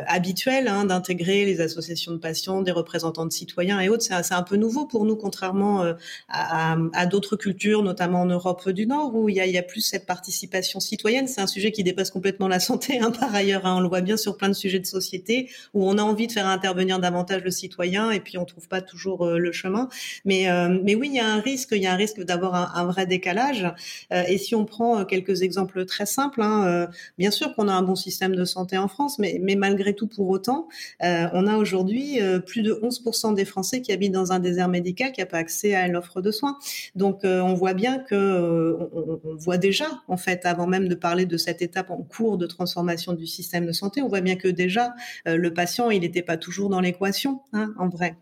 habituel 0.07 0.69
hein, 0.69 0.85
d'intégrer 0.85 1.45
les 1.45 1.61
associations 1.61 2.13
de 2.13 2.19
patients, 2.19 2.63
des 2.63 2.73
représentants 2.73 3.27
de 3.27 3.33
citoyens 3.33 3.81
et 3.81 3.89
autres. 3.89 4.03
C'est, 4.03 4.23
c'est 4.23 4.35
un 4.35 4.43
peu 4.43 4.57
nouveau 4.57 4.87
pour 4.87 5.05
nous, 5.05 5.17
contrairement 5.17 5.85
à, 6.29 6.77
à, 6.93 7.07
d'autres 7.07 7.37
cultures, 7.37 7.83
notamment 7.83 8.23
en 8.23 8.27
Europe 8.27 8.69
du 8.69 8.87
Nord, 8.87 9.15
où 9.15 9.29
il 9.29 9.37
y 9.37 9.41
a, 9.41 9.47
il 9.47 9.53
y 9.53 9.59
a 9.59 9.63
plus 9.63 9.81
cette 9.81 10.07
participation 10.07 10.81
citoyenne. 10.81 11.29
C'est 11.29 11.41
un 11.41 11.47
sujet 11.47 11.73
qui 11.73 11.85
dépasse 11.85 12.11
complètement 12.11 12.49
la 12.49 12.61
santé, 12.61 12.99
hein, 13.01 13.11
par 13.11 13.35
ailleurs. 13.35 13.65
Hein. 13.67 13.77
on 13.79 13.81
le 13.81 13.89
voit 13.89 14.03
bien 14.03 14.17
sur 14.17 14.37
plein 14.37 14.49
de 14.49 14.55
sujets 14.55 14.81
de 14.81 14.87
société 14.87 15.51
où 15.75 15.89
on 15.89 15.99
a 15.99 16.03
envie 16.03 16.27
de 16.27 16.33
faire 16.33 16.47
un 16.47 16.56
intervenir 16.57 16.99
davantage 16.99 17.43
le 17.45 17.51
citoyen 17.51 18.11
et 18.11 18.21
puis 18.21 18.39
on 18.39 18.45
trouve 18.45 18.69
pas 18.69 18.81
toujours 18.81 19.27
euh, 19.27 19.39
le 19.39 19.53
chemin. 19.53 19.89
Mais 20.25 20.51
euh, 20.51 20.79
mais 20.83 20.95
oui, 20.95 21.09
il 21.09 21.17
y 21.17 21.21
a 21.21 21.29
un 21.29 21.41
risque, 21.41 21.71
il 21.73 21.83
y 21.83 21.87
a 21.87 21.93
un 21.93 21.97
risque 21.97 22.23
d'avoir 22.23 22.77
un, 22.77 22.87
vrai 22.87 23.07
décalage. 23.07 23.67
Euh, 24.13 24.23
et 24.29 24.39
si 24.39 24.55
on 24.55 24.65
prend 24.65 25.05
quelques 25.05 25.43
exemples 25.43 25.85
très 25.85 26.07
simples, 26.07 26.41
hein, 26.43 26.89
bien 27.19 27.31
sûr 27.31 27.55
qu'on 27.55 27.69
a 27.69 27.73
un 27.73 27.83
bon 27.83 27.97
système 27.97 28.35
de 28.35 28.45
santé 28.45 28.79
en 28.79 28.89
France, 28.89 29.19
mais 29.19 29.39
mais 29.43 29.55
malgré 29.55 29.95
tout, 29.95 30.07
pour 30.07 30.29
autant, 30.29 30.69
on 31.01 31.47
a 31.47 31.57
aujourd'hui 31.57 32.19
plus 32.47 32.63
de 32.63 32.73
11% 32.73 33.35
des 33.35 33.45
Français 33.45 33.83
qui 33.83 33.93
habitent 33.93 34.13
dans 34.13 34.33
un 34.33 34.39
désert 34.39 34.69
médical 34.69 35.13
qui 35.13 35.21
n'a 35.21 35.27
pas 35.27 35.39
accès 35.39 35.75
à 35.75 35.89
l'offre 35.89 36.21
de 36.21 36.31
soins. 36.31 36.59
Donc 36.95 37.21
on 37.25 37.55
voit 37.55 37.75
bien 37.75 37.99
que 37.99 38.77
on, 38.93 39.37
voit 39.37 39.59
déjà 39.59 39.87
en 40.09 40.17
fait 40.17 40.47
avant 40.47 40.67
même 40.67 40.89
de 40.89 40.95
parler 40.95 41.27
de 41.27 41.37
cette 41.37 41.63
étape 41.63 41.91
en 41.91 42.03
cours 42.03 42.39
de 42.39 42.47
transformation 42.47 43.13
du 43.13 43.27
système 43.27 43.67
de 43.67 43.73
santé, 43.73 44.03
on 44.03 44.09
voit 44.09 44.21
bien 44.21 44.37
que 44.37 44.49
déjà 44.49 44.95
le 45.27 45.49
patient 45.53 45.91
il 45.91 46.01
n'était 46.01 46.23
pas 46.23 46.37
toujours 46.47 46.69
dans 46.71 46.79
l'équation, 46.81 47.43
hein, 47.53 47.75
en 47.77 47.89
vrai. 47.89 48.17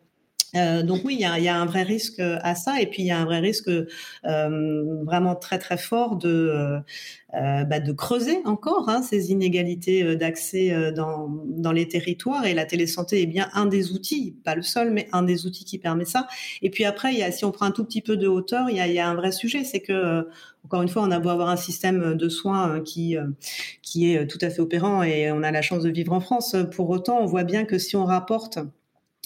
Euh, 0.56 0.82
donc 0.82 1.00
oui, 1.04 1.16
il 1.18 1.20
y 1.20 1.49
a, 1.49 1.56
un 1.56 1.66
vrai 1.66 1.82
risque 1.82 2.20
euh, 2.20 2.38
à 2.42 2.54
ça, 2.54 2.80
et 2.80 2.87
puis 2.87 3.02
il 3.02 3.06
y 3.06 3.11
a 3.11 3.18
un 3.18 3.25
vrai 3.25 3.40
risque 3.40 3.68
euh, 3.68 5.02
vraiment 5.04 5.34
très 5.34 5.58
très 5.58 5.76
fort 5.76 6.16
de 6.16 6.80
bah, 7.32 7.80
creuser 7.96 8.38
encore 8.44 8.88
hein, 8.88 9.02
ces 9.02 9.32
inégalités 9.32 10.14
d'accès 10.14 10.92
dans 10.92 11.73
les 11.73 11.88
territoires. 11.88 12.46
Et 12.46 12.54
la 12.54 12.64
télésanté 12.64 13.23
est 13.23 13.26
bien 13.26 13.49
un 13.54 13.66
des 13.66 13.92
outils, 13.92 14.37
pas 14.44 14.54
le 14.54 14.62
seul, 14.62 14.92
mais 14.92 15.08
un 15.12 15.23
des 15.23 15.46
outils 15.46 15.64
qui 15.64 15.78
permet 15.78 16.04
ça. 16.04 16.28
Et 16.62 16.70
puis 16.70 16.84
après, 16.84 17.32
si 17.32 17.44
on 17.44 17.50
prend 17.50 17.66
un 17.66 17.70
tout 17.73 17.84
petit 17.84 18.02
peu 18.02 18.16
de 18.16 18.28
hauteur, 18.28 18.70
il 18.70 18.76
y 18.76 18.99
a, 19.00 19.08
un 19.08 19.14
vrai 19.14 19.32
sujet, 19.32 19.64
c'est 19.64 19.80
que 19.80 20.28
encore 20.64 20.82
une 20.82 20.88
fois, 20.88 21.02
on 21.02 21.11
a 21.11 21.18
beau 21.18 21.28
avoir 21.28 21.49
un 21.49 21.56
système 21.56 22.14
de 22.14 22.28
soins 22.28 22.80
qui 22.80 23.16
est 23.16 24.26
tout 24.28 24.38
à 24.40 24.50
fait 24.50 24.61
opérant, 24.61 25.02
et 25.02 25.32
on 25.32 25.42
a 25.42 25.50
la 25.50 25.62
chance 25.62 25.82
de 25.82 25.90
vivre 25.90 26.12
en 26.12 26.20
France. 26.20 26.54
Pour 26.73 26.88
autant, 26.90 27.18
on 27.20 27.26
voit 27.26 27.44
bien 27.44 27.64
que 27.64 27.78
si 27.78 27.96
on 27.96 28.04
rapporte 28.04 28.61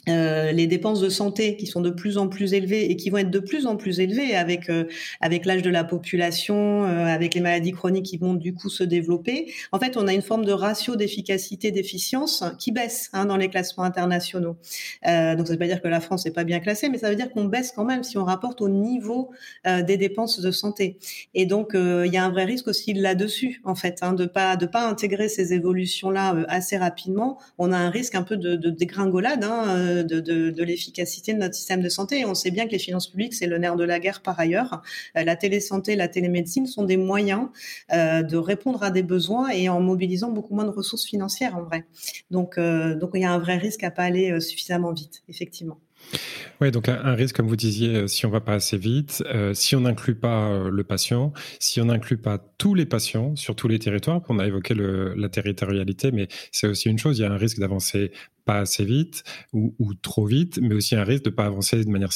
euh, 0.09 0.53
les 0.53 0.67
dépenses 0.67 1.01
de 1.01 1.09
santé 1.09 1.57
qui 1.57 1.67
sont 1.67 1.81
de 1.81 1.91
plus 1.91 2.19
en 2.19 2.29
plus 2.29 2.55
élevées 2.55 2.91
et 2.91 2.97
qui 2.97 3.11
vont 3.11 3.19
être 3.19 3.31
de 3.31 3.39
plus 3.39 3.67
en 3.67 3.77
plus 3.77 4.01
élevées 4.01 4.35
avec 4.35 4.71
euh, 4.71 4.85
avec 5.21 5.45
l'âge 5.45 5.63
de 5.63 5.71
la 5.71 5.85
population, 5.85 6.85
euh, 6.85 7.07
avec 7.07 7.35
les 7.35 7.41
maladies 7.41 7.73
chroniques 7.73 8.07
qui 8.07 8.17
vont 8.17 8.35
du 8.35 8.55
coup 8.55 8.69
se 8.69 8.85
développer. 8.85 9.53
En 9.73 9.79
fait, 9.79 9.97
on 9.97 10.07
a 10.07 10.15
une 10.15 10.23
forme 10.23 10.45
de 10.45 10.53
ratio 10.53 10.97
d'efficacité 10.97 11.71
d'efficience 11.71 12.45
qui 12.59 12.73
baisse 12.73 13.11
hein, 13.13 13.27
dans 13.27 13.37
les 13.37 13.49
classements 13.49 13.85
internationaux. 13.85 14.57
donc 15.05 15.47
ça 15.47 15.53
veut 15.53 15.59
pas 15.59 15.67
dire 15.67 15.83
que 15.83 15.89
la 15.89 16.01
France 16.01 16.25
n'est 16.25 16.33
pas 16.33 16.45
bien 16.45 16.61
classée, 16.61 16.89
mais 16.89 16.99
ça 16.99 17.11
veut 17.11 17.17
dire 17.17 17.31
qu'on 17.31 17.45
baisse 17.45 17.73
quand 17.75 17.85
même 17.85 18.03
si 18.03 18.19
on 18.19 18.25
rapporte 18.25 18.61
au 18.61 18.69
niveau 18.69 19.31
des 19.65 19.97
dépenses 19.97 20.41
de 20.41 20.51
santé. 20.51 20.99
Et 21.35 21.47
donc 21.47 21.71
il 21.75 22.13
y 22.13 22.17
a 22.17 22.25
un 22.25 22.31
vrai 22.31 22.45
risque 22.45 22.69
aussi 22.69 22.95
là-dessus 22.95 23.61
en 23.65 23.75
fait, 23.75 23.99
hein, 24.03 24.13
de 24.13 24.27
pas 24.27 24.57
de 24.57 24.67
pas 24.67 24.89
intégrer 24.89 25.29
ces 25.29 25.53
évolutions 25.53 26.11
là 26.11 26.35
assez 26.49 26.77
rapidement. 26.77 27.39
On 27.59 27.73
a 27.73 27.77
un 27.77 27.91
risque 27.91 28.15
un 28.15 28.23
peu 28.23 28.37
de, 28.37 28.57
de 28.57 28.71
dégringolade. 28.71 29.45
Hein, 29.45 29.98
de, 30.03 30.63
l'efficacité 30.63 31.35
de 31.35 31.39
notre 31.39 31.55
système 31.55 31.83
de 31.83 31.89
santé. 31.89 32.21
Et 32.21 32.25
on 32.25 32.35
sait 32.35 32.51
bien 32.51 32.67
que 32.67 32.73
les 32.73 32.79
finances 32.79 33.09
publiques, 33.09 33.35
c'est 33.35 33.47
le 33.47 33.59
nerf 33.59 33.77
de 33.77 33.85
la 33.85 34.01
guerre 34.01 34.23
par 34.23 34.39
ailleurs. 34.39 34.83
Euh, 35.17 35.25
la 35.25 35.37
télésanté, 35.37 35.97
la 35.97 36.09
télémédecine 36.09 36.67
sont 36.67 36.85
des 36.85 36.97
moyens 36.97 37.49
euh, 37.93 38.23
de 38.23 38.37
répondre 38.37 38.83
à 38.83 38.91
des 38.91 39.03
besoins 39.03 39.51
et 39.51 39.69
en 39.69 39.81
mobilisant 39.81 40.31
beaucoup 40.31 40.55
moins 40.55 40.65
de 40.65 40.71
ressources 40.71 41.07
financières 41.07 41.57
en 41.57 41.63
vrai. 41.63 41.85
Donc, 42.31 42.59
euh, 42.59 42.95
donc 42.95 43.11
il 43.15 43.23
y 43.23 43.25
a 43.25 43.33
un 43.33 43.39
vrai 43.39 43.57
risque 43.57 43.85
à 43.85 43.91
pas 43.91 44.05
aller 44.05 44.41
suffisamment 44.41 44.93
vite, 44.93 45.23
effectivement. 45.29 45.79
Oui, 46.61 46.73
donc 46.73 46.89
un, 46.89 47.15
risque, 47.15 47.37
comme 47.37 47.47
vous 47.47 47.55
disiez, 47.55 47.95
euh, 47.95 48.07
si 48.09 48.27
on 48.27 48.31
va 48.31 48.41
pas 48.41 48.55
assez 48.55 48.77
vite, 48.77 49.23
euh, 49.27 49.55
si 49.55 49.77
on 49.77 49.83
n'inclut 49.83 50.17
pas 50.17 50.49
euh, 50.49 50.71
le 50.71 50.83
patient, 50.83 51.33
si 51.61 51.81
on 51.81 51.85
n'inclut 51.85 52.19
pas 52.19 52.39
tous 52.59 52.75
les 52.75 52.85
patients 52.85 53.37
sur 53.37 53.55
tous 53.55 53.69
les 53.69 53.79
territoires, 53.79 54.21
qu'on 54.23 54.41
a 54.41 54.47
évoqué 54.47 54.75
la 54.75 55.29
territorialité, 55.29 56.11
mais 56.11 56.27
c'est 56.51 56.67
aussi 56.67 56.89
une 56.89 56.99
chose, 56.99 57.19
il 57.19 57.23
y 57.23 57.25
a 57.25 57.33
un 57.33 57.37
risque 57.37 57.61
d'avancer 57.61 58.11
pas 58.45 58.59
assez 58.59 58.85
vite 58.85 59.25
ou, 59.53 59.95
trop 60.01 60.25
vite, 60.25 60.59
mais 60.63 60.75
aussi 60.75 60.97
un 60.97 61.05
risque 61.05 61.25
de 61.25 61.31
pas 61.31 61.45
avancer 61.45 61.85
de 61.85 61.91
manière 61.91 62.11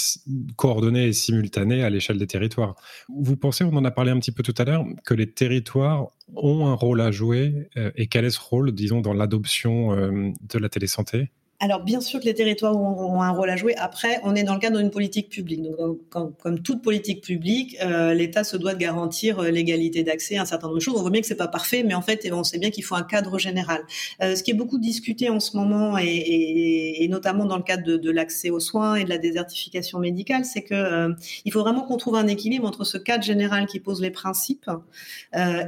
coordonnée 0.57 1.07
et 1.07 1.13
simultanée 1.13 1.85
à 1.85 1.91
l'échelle 1.91 2.19
des 2.19 2.27
territoires. 2.27 2.75
Vous 3.15 3.37
pensez, 3.37 3.65
on 3.65 3.77
en 3.77 3.85
a 3.85 3.91
parlé 3.91 4.11
un 4.11 4.19
petit 4.19 4.33
peu 4.33 4.43
tout 4.43 4.55
à 4.57 4.65
l'heure, 4.65 4.85
que 5.05 5.13
les 5.13 5.31
territoires 5.31 6.07
ont 6.35 6.67
un 6.67 6.75
rôle 6.75 7.03
à 7.03 7.11
jouer 7.11 7.69
et 7.97 8.07
quel 8.07 8.25
est 8.25 8.31
ce 8.31 8.41
rôle, 8.41 8.73
disons, 8.73 9.03
dans 9.03 9.13
l'adoption 9.13 9.95
de 9.95 10.59
la 10.59 10.69
télésanté? 10.71 11.31
Alors, 11.63 11.85
bien 11.85 12.01
sûr 12.01 12.19
que 12.19 12.25
les 12.25 12.35
territoires 12.35 12.77
ont, 12.77 13.23
un 13.23 13.31
rôle 13.31 13.49
à 13.49 13.55
jouer. 13.55 13.77
Après, 13.77 14.19
on 14.25 14.35
est 14.35 14.43
dans 14.43 14.55
le 14.55 14.59
cadre 14.59 14.79
d'une 14.79 14.91
politique 14.91 15.29
publique. 15.29 15.63
Donc, 15.63 16.01
comme, 16.11 16.59
toute 16.59 16.83
politique 16.83 17.23
publique, 17.23 17.77
euh, 17.81 18.15
l'État 18.15 18.43
se 18.43 18.57
doit 18.57 18.75
de 18.75 18.81
garantir 18.81 19.39
euh, 19.39 19.49
l'égalité 19.49 20.03
d'accès 20.03 20.39
à 20.39 20.43
un 20.43 20.45
certain 20.45 20.67
nombre 20.67 20.81
de 20.81 20.83
choses. 20.83 20.97
On 20.97 21.03
voit 21.03 21.13
bien 21.13 21.21
que 21.21 21.27
c'est 21.29 21.37
pas 21.37 21.47
parfait, 21.47 21.85
mais 21.85 21.95
en 21.95 22.03
fait, 22.03 22.29
on 22.33 22.43
sait 22.43 22.59
bien 22.59 22.71
qu'il 22.71 22.83
faut 22.83 22.97
un 22.97 23.05
cadre 23.05 23.39
général. 23.39 23.83
Euh, 24.23 24.35
ce 24.35 24.43
qui 24.43 24.51
est 24.51 24.55
beaucoup 24.55 24.79
discuté 24.79 25.29
en 25.29 25.39
ce 25.39 25.57
moment, 25.57 25.97
et, 25.99 27.07
notamment 27.09 27.45
dans 27.45 27.59
le 27.59 27.63
cadre 27.63 27.85
de, 27.85 28.11
l'accès 28.11 28.51
aux 28.51 28.59
soins 28.59 28.97
et 28.97 29.05
de 29.05 29.09
la 29.09 29.19
désertification 29.19 30.01
médicale, 30.01 30.45
c'est 30.45 30.63
que 30.63 31.15
il 31.45 31.53
faut 31.53 31.61
vraiment 31.61 31.83
qu'on 31.83 31.97
trouve 31.97 32.17
un 32.17 32.27
équilibre 32.27 32.67
entre 32.67 32.83
ce 32.83 32.99
cadre 32.99 33.23
général 33.23 33.67
qui 33.67 33.79
pose 33.79 34.03
les 34.03 34.11
principes 34.11 34.69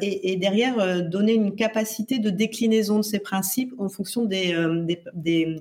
et, 0.03 0.37
derrière 0.37 1.05
donner 1.05 1.35
une 1.35 1.55
capacité 1.55 2.19
de 2.19 2.31
déclinaison 2.31 2.99
de 2.99 3.05
ces 3.05 3.21
principes 3.21 3.73
en 3.79 3.89
fonction 3.89 4.25
des, 4.25 4.57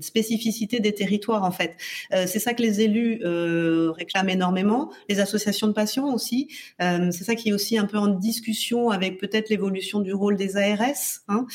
spécificités 0.01 0.22
spécificité 0.23 0.79
des 0.79 0.93
territoires 0.93 1.43
en 1.43 1.51
fait. 1.51 1.75
Euh, 2.13 2.25
c'est 2.27 2.39
ça 2.39 2.53
que 2.53 2.61
les 2.61 2.81
élus 2.81 3.19
euh, 3.23 3.91
réclament 3.91 4.29
énormément, 4.29 4.91
les 5.09 5.19
associations 5.19 5.67
de 5.67 5.73
patients 5.73 6.13
aussi. 6.13 6.47
Euh, 6.81 7.09
c'est 7.11 7.25
ça 7.25 7.35
qui 7.35 7.49
est 7.49 7.53
aussi 7.53 7.77
un 7.77 7.85
peu 7.85 7.97
en 7.97 8.07
discussion 8.07 8.89
avec 8.89 9.19
peut-être 9.19 9.49
l'évolution 9.49 9.99
du 9.99 10.13
rôle 10.13 10.37
des 10.37 10.55
ARS, 10.55 11.21
hein, 11.27 11.45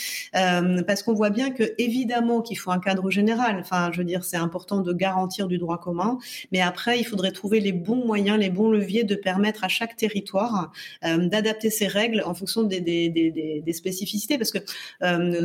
parce 0.86 1.02
qu'on 1.02 1.14
voit 1.14 1.30
bien 1.30 1.50
que 1.50 1.74
évidemment 1.78 2.42
qu'il 2.42 2.58
faut 2.58 2.70
un 2.70 2.80
cadre 2.80 3.10
général. 3.10 3.56
Enfin, 3.60 3.90
je 3.92 3.98
veux 3.98 4.04
dire, 4.04 4.24
c'est 4.24 4.36
important 4.36 4.80
de 4.80 4.92
garantir 4.92 5.46
du 5.46 5.58
droit 5.58 5.78
commun, 5.78 6.18
mais 6.52 6.60
après 6.60 6.98
il 6.98 7.04
faudrait 7.04 7.32
trouver 7.32 7.60
les 7.60 7.72
bons 7.72 8.04
moyens, 8.04 8.38
les 8.38 8.50
bons 8.50 8.70
leviers 8.70 9.04
de 9.04 9.14
permettre 9.14 9.64
à 9.64 9.68
chaque 9.68 9.96
territoire 9.96 10.72
d'adapter 11.02 11.70
ses 11.70 11.86
règles 11.86 12.22
en 12.26 12.34
fonction 12.34 12.62
des, 12.64 12.80
des 12.80 13.72
spécificités, 13.72 14.36
parce 14.36 14.50
que 14.50 14.58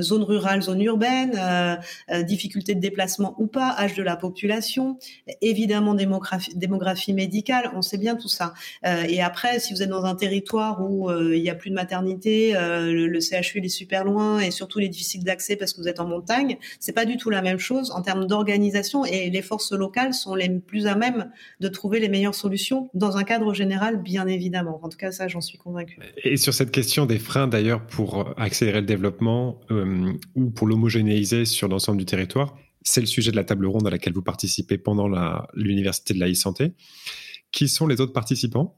zone 0.02 0.24
rurale, 0.24 0.62
zone 0.62 0.82
urbaine, 0.82 1.40
difficulté 2.24 2.76
de 2.76 2.80
déplacement 2.80 3.03
ou 3.38 3.48
pas, 3.48 3.76
âge 3.78 3.96
de 3.96 4.04
la 4.04 4.16
population, 4.16 4.98
évidemment 5.42 5.94
démographie, 5.94 7.14
médicale, 7.14 7.72
on 7.76 7.82
sait 7.82 7.98
bien 7.98 8.16
tout 8.16 8.28
ça. 8.28 8.54
Euh, 8.86 9.04
et 9.08 9.22
après, 9.22 9.60
si 9.60 9.74
vous 9.74 9.82
êtes 9.82 9.90
dans 9.90 10.06
un 10.06 10.16
territoire 10.16 10.82
où 10.82 11.10
euh, 11.10 11.36
il 11.36 11.42
n'y 11.42 11.50
a 11.50 11.56
plus 11.56 11.70
de 11.70 11.76
maternité, 11.76 12.56
euh, 12.56 12.92
le, 12.92 13.20
CHU 13.20 13.60
est 13.60 13.70
super 13.70 14.04
loin 14.04 14.40
et 14.40 14.52
surtout 14.52 14.80
il 14.80 14.86
est 14.86 14.90
difficile 14.90 15.24
d'accès 15.24 15.56
parce 15.56 15.74
que 15.74 15.82
vous 15.82 15.88
êtes 15.88 16.00
en 16.00 16.08
montagne, 16.08 16.58
c'est 16.80 16.92
pas 16.92 17.06
du 17.06 17.18
tout 17.18 17.30
la 17.30 17.42
même 17.42 17.60
chose 17.60 17.92
en 17.92 18.02
termes 18.02 18.28
d'organisation 18.28 19.06
et 19.06 19.30
les 19.30 19.42
forces 19.42 19.72
locales 19.72 20.14
sont 20.14 20.36
les 20.36 20.50
plus 20.50 20.88
à 20.88 20.96
même 20.96 21.32
de 21.60 21.68
trouver 21.68 22.00
les 22.00 22.10
meilleures 22.10 22.36
solutions 22.36 22.90
dans 22.94 23.18
un 23.18 23.24
cadre 23.24 23.54
général, 23.54 24.02
bien 24.02 24.28
évidemment. 24.28 24.80
En 24.84 24.90
tout 24.90 24.98
cas, 24.98 25.12
ça, 25.12 25.28
j'en 25.28 25.42
suis 25.42 25.58
convaincue. 25.58 26.00
Et 26.24 26.38
sur 26.38 26.54
cette 26.54 26.72
question 26.72 27.06
des 27.06 27.20
freins 27.20 27.48
d'ailleurs 27.48 27.86
pour 27.88 28.34
accélérer 28.38 28.82
le 28.82 28.86
développement 28.86 29.60
ou 30.36 30.50
pour 30.50 30.68
l'homogénéiser 30.68 31.46
sur 31.46 31.68
l'ensemble 31.68 31.98
du 31.98 32.06
territoire, 32.06 32.56
C'est 32.84 33.02
le 33.02 33.08
sujet 33.08 33.32
de 33.32 33.36
la 33.36 33.44
table 33.44 33.66
ronde 33.66 33.88
à 33.88 33.90
laquelle 33.90 34.14
vous 34.14 34.22
participez 34.22 34.78
pendant 34.78 35.08
l'université 35.54 36.14
de 36.14 36.20
la 36.20 36.30
e-santé. 36.30 36.74
Qui 37.52 37.68
sont 37.70 37.88
les 37.88 38.02
autres 38.02 38.14
participants? 38.14 38.78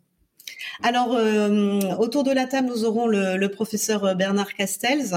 Alors, 0.84 1.16
euh, 1.16 1.80
autour 2.00 2.24
de 2.24 2.32
la 2.32 2.46
table, 2.46 2.68
nous 2.68 2.86
aurons 2.86 3.08
le, 3.08 3.48
professeur 3.48 4.16
Bernard 4.16 4.54
Castells, 4.54 5.14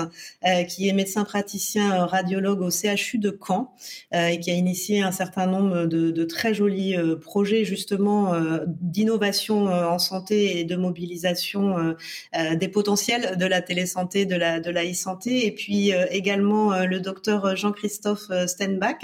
euh, 0.46 0.62
qui 0.64 0.88
est 0.88 0.92
médecin 0.92 1.24
praticien 1.24 1.92
euh, 1.92 2.04
radiologue 2.04 2.60
au 2.60 2.70
CHU 2.70 3.18
de 3.18 3.36
Caen 3.46 3.72
et 4.12 4.38
qui 4.38 4.50
a 4.50 4.54
initié 4.54 5.02
un 5.02 5.12
certain 5.12 5.46
nombre 5.46 5.86
de, 5.86 6.24
très 6.24 6.54
jolis 6.54 6.94
projets 7.20 7.64
justement 7.64 8.34
d'innovation 8.66 9.66
en 9.66 9.98
santé 9.98 10.58
et 10.58 10.64
de 10.64 10.76
mobilisation 10.76 11.94
des 12.54 12.68
potentiels 12.68 13.36
de 13.36 13.46
la 13.46 13.62
télésanté, 13.62 14.26
de 14.26 14.36
la 14.36 14.60
de 14.60 14.70
la 14.70 14.84
e-santé, 14.84 15.46
et 15.46 15.52
puis 15.52 15.92
également 16.10 16.84
le 16.84 17.00
docteur 17.00 17.56
Jean-Christophe 17.56 18.30
Stenbach, 18.46 19.00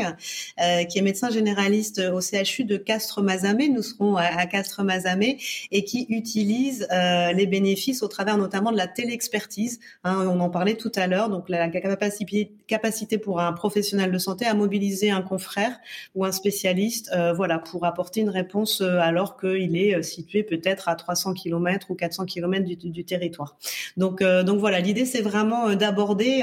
qui 0.89 0.99
est 0.99 1.03
médecin 1.03 1.31
généraliste 1.31 2.01
au 2.13 2.21
CHU 2.21 2.65
de 2.65 2.77
Castres-Mazamet. 2.77 3.69
Nous 3.69 3.83
serons 3.83 4.17
à, 4.17 4.25
à 4.25 4.47
Castres-Mazamet 4.47 5.39
et 5.71 5.85
qui 5.85 6.07
utilise 6.25 6.89
euh, 6.91 7.33
les 7.33 7.47
bénéfices 7.47 8.03
au 8.03 8.09
travers 8.09 8.39
notamment 8.39 8.73
de 8.73 8.79
la 8.79 8.87
téléexpertise. 8.87 9.79
Hein, 10.05 10.27
on 10.27 10.41
en 10.41 10.49
parlait 10.49 10.75
tout 10.75 10.93
à 10.95 11.07
l'heure, 11.07 11.29
donc 11.29 11.51
la, 11.51 11.69
capacité, 11.69 13.19
pour 13.19 13.41
un 13.41 13.53
professionnel 13.53 14.11
de 14.11 14.17
santé 14.17 14.47
à 14.47 14.55
mobiliser 14.55 15.11
un 15.11 15.21
confrère 15.21 15.77
ou 16.15 16.25
un 16.25 16.33
spécialiste, 16.33 17.11
euh, 17.15 17.35
voilà, 17.35 17.59
pour 17.59 17.85
apporter 17.85 18.21
une 18.23 18.31
réponse 18.31 18.81
euh, 18.81 18.99
alors 19.01 19.39
qu'il 19.39 19.77
est 19.77 20.03
situé 20.03 20.43
peut-être 20.43 20.89
à 20.89 20.95
300 20.95 21.35
km 21.35 21.91
ou 21.91 21.95
400 21.95 22.25
km 22.25 22.65
du, 22.65 23.05
territoire. 23.05 23.57
Donc, 23.99 24.23
donc 24.23 24.59
voilà, 24.59 24.81
l'idée 24.81 25.05
c'est 25.05 25.21
vraiment 25.21 25.75
d'aborder 25.75 26.43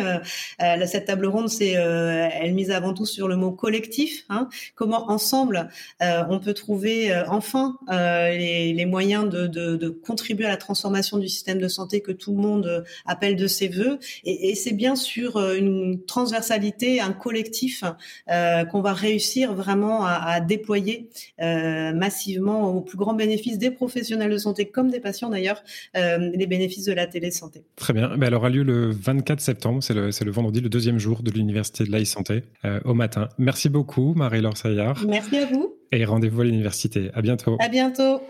cette 0.85 1.05
table 1.05 1.25
ronde, 1.25 1.49
c'est 1.49 1.71
elle 1.71 2.53
mise 2.53 2.69
avant 2.71 2.93
tout 2.93 3.05
sur 3.05 3.27
le 3.27 3.35
mot 3.35 3.51
collectif. 3.51 4.25
Hein, 4.29 4.47
comment 4.75 5.09
ensemble 5.09 5.69
on 5.99 6.39
peut 6.39 6.53
trouver 6.53 7.13
enfin 7.27 7.77
les, 7.89 8.73
les 8.73 8.85
moyens 8.85 9.27
de, 9.29 9.47
de 9.47 9.70
de, 9.77 9.89
contribuer 9.89 10.45
à 10.45 10.49
la 10.49 10.57
transformation 10.57 11.17
du 11.17 11.27
système 11.27 11.59
de 11.59 11.67
santé 11.67 12.01
que 12.01 12.11
tout 12.11 12.31
le 12.35 12.41
monde 12.41 12.67
euh, 12.67 12.81
appelle 13.05 13.35
de 13.35 13.47
ses 13.47 13.67
voeux. 13.67 13.99
Et, 14.23 14.55
c'est 14.55 14.73
bien 14.73 14.95
sûr 14.95 15.37
euh, 15.37 15.55
une 15.55 16.03
transversalité, 16.05 16.99
un 16.99 17.13
collectif 17.13 17.83
euh, 18.29 18.65
qu'on 18.65 18.81
va 18.81 18.93
réussir 18.93 19.53
vraiment 19.53 20.05
à, 20.05 20.39
déployer 20.41 21.09
massivement 21.39 22.69
au 22.73 22.81
plus 22.81 22.97
grand 22.97 23.13
bénéfice 23.13 23.57
des 23.57 23.71
professionnels 23.71 24.31
de 24.31 24.37
santé 24.37 24.65
comme 24.65 24.89
des 24.89 24.99
patients 24.99 25.29
d'ailleurs, 25.29 25.63
les 25.93 26.47
bénéfices 26.47 26.85
de 26.85 26.93
la 26.93 27.07
télésanté. 27.07 27.63
Très 27.75 27.93
bien. 27.93 28.15
Mais 28.17 28.27
elle 28.27 28.33
aura 28.33 28.49
lieu 28.49 28.63
le 28.63 28.91
24 28.91 29.39
septembre, 29.39 29.83
c'est 29.83 29.93
le, 29.93 30.09
le, 30.09 30.31
vendredi, 30.31 30.61
le 30.61 30.69
deuxième 30.69 30.99
jour 30.99 31.21
de 31.21 31.31
l'Université 31.31 31.83
de 31.83 31.91
l'e-santé 31.91 32.43
au 32.85 32.93
matin. 32.93 33.29
Merci 33.37 33.69
beaucoup, 33.69 34.13
Marie-Laure 34.15 34.57
Saillard. 34.57 35.03
Merci 35.07 35.37
à 35.37 35.45
vous. 35.45 35.75
Et 35.91 36.05
rendez-vous 36.05 36.41
à 36.41 36.45
l'université. 36.45 37.11
À 37.13 37.21
bientôt. 37.21 37.57
À 37.59 37.67
bientôt. 37.67 38.21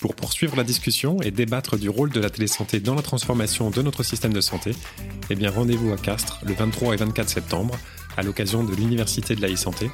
Pour 0.00 0.14
poursuivre 0.14 0.56
la 0.56 0.64
discussion 0.64 1.20
et 1.20 1.30
débattre 1.30 1.76
du 1.76 1.90
rôle 1.90 2.10
de 2.10 2.20
la 2.20 2.30
télésanté 2.30 2.80
dans 2.80 2.94
la 2.94 3.02
transformation 3.02 3.68
de 3.70 3.82
notre 3.82 4.02
système 4.02 4.32
de 4.32 4.40
santé, 4.40 4.72
eh 5.28 5.34
bien 5.34 5.50
rendez-vous 5.50 5.92
à 5.92 5.98
Castres 5.98 6.40
le 6.46 6.54
23 6.54 6.94
et 6.94 6.96
24 6.96 7.28
septembre 7.28 7.78
à 8.16 8.22
l'occasion 8.22 8.64
de 8.64 8.74
l'Université 8.74 9.36
de 9.36 9.42
la 9.42 9.52
e-santé. 9.52 9.90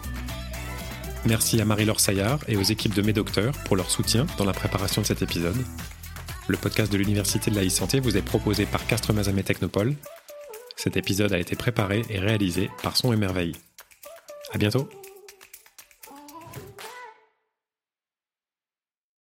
Merci 1.26 1.60
à 1.60 1.64
Marie-Laure 1.64 1.98
Saillard 1.98 2.38
et 2.46 2.56
aux 2.56 2.62
équipes 2.62 2.94
de 2.94 3.02
mes 3.02 3.12
docteurs 3.12 3.52
pour 3.64 3.74
leur 3.74 3.90
soutien 3.90 4.26
dans 4.38 4.44
la 4.44 4.52
préparation 4.52 5.02
de 5.02 5.06
cet 5.06 5.22
épisode. 5.22 5.56
Le 6.46 6.56
podcast 6.56 6.92
de 6.92 6.98
l'Université 6.98 7.50
de 7.50 7.56
la 7.56 7.66
e-santé 7.66 7.98
vous 7.98 8.16
est 8.16 8.22
proposé 8.22 8.64
par 8.64 8.86
Castres 8.86 9.12
Mazamet 9.12 9.42
Technopole. 9.42 9.96
Cet 10.76 10.96
épisode 10.96 11.32
a 11.32 11.38
été 11.38 11.56
préparé 11.56 12.02
et 12.10 12.20
réalisé 12.20 12.70
par 12.84 12.96
Son 12.96 13.12
Émerveille. 13.12 13.56
À 14.52 14.58
bientôt! 14.58 14.88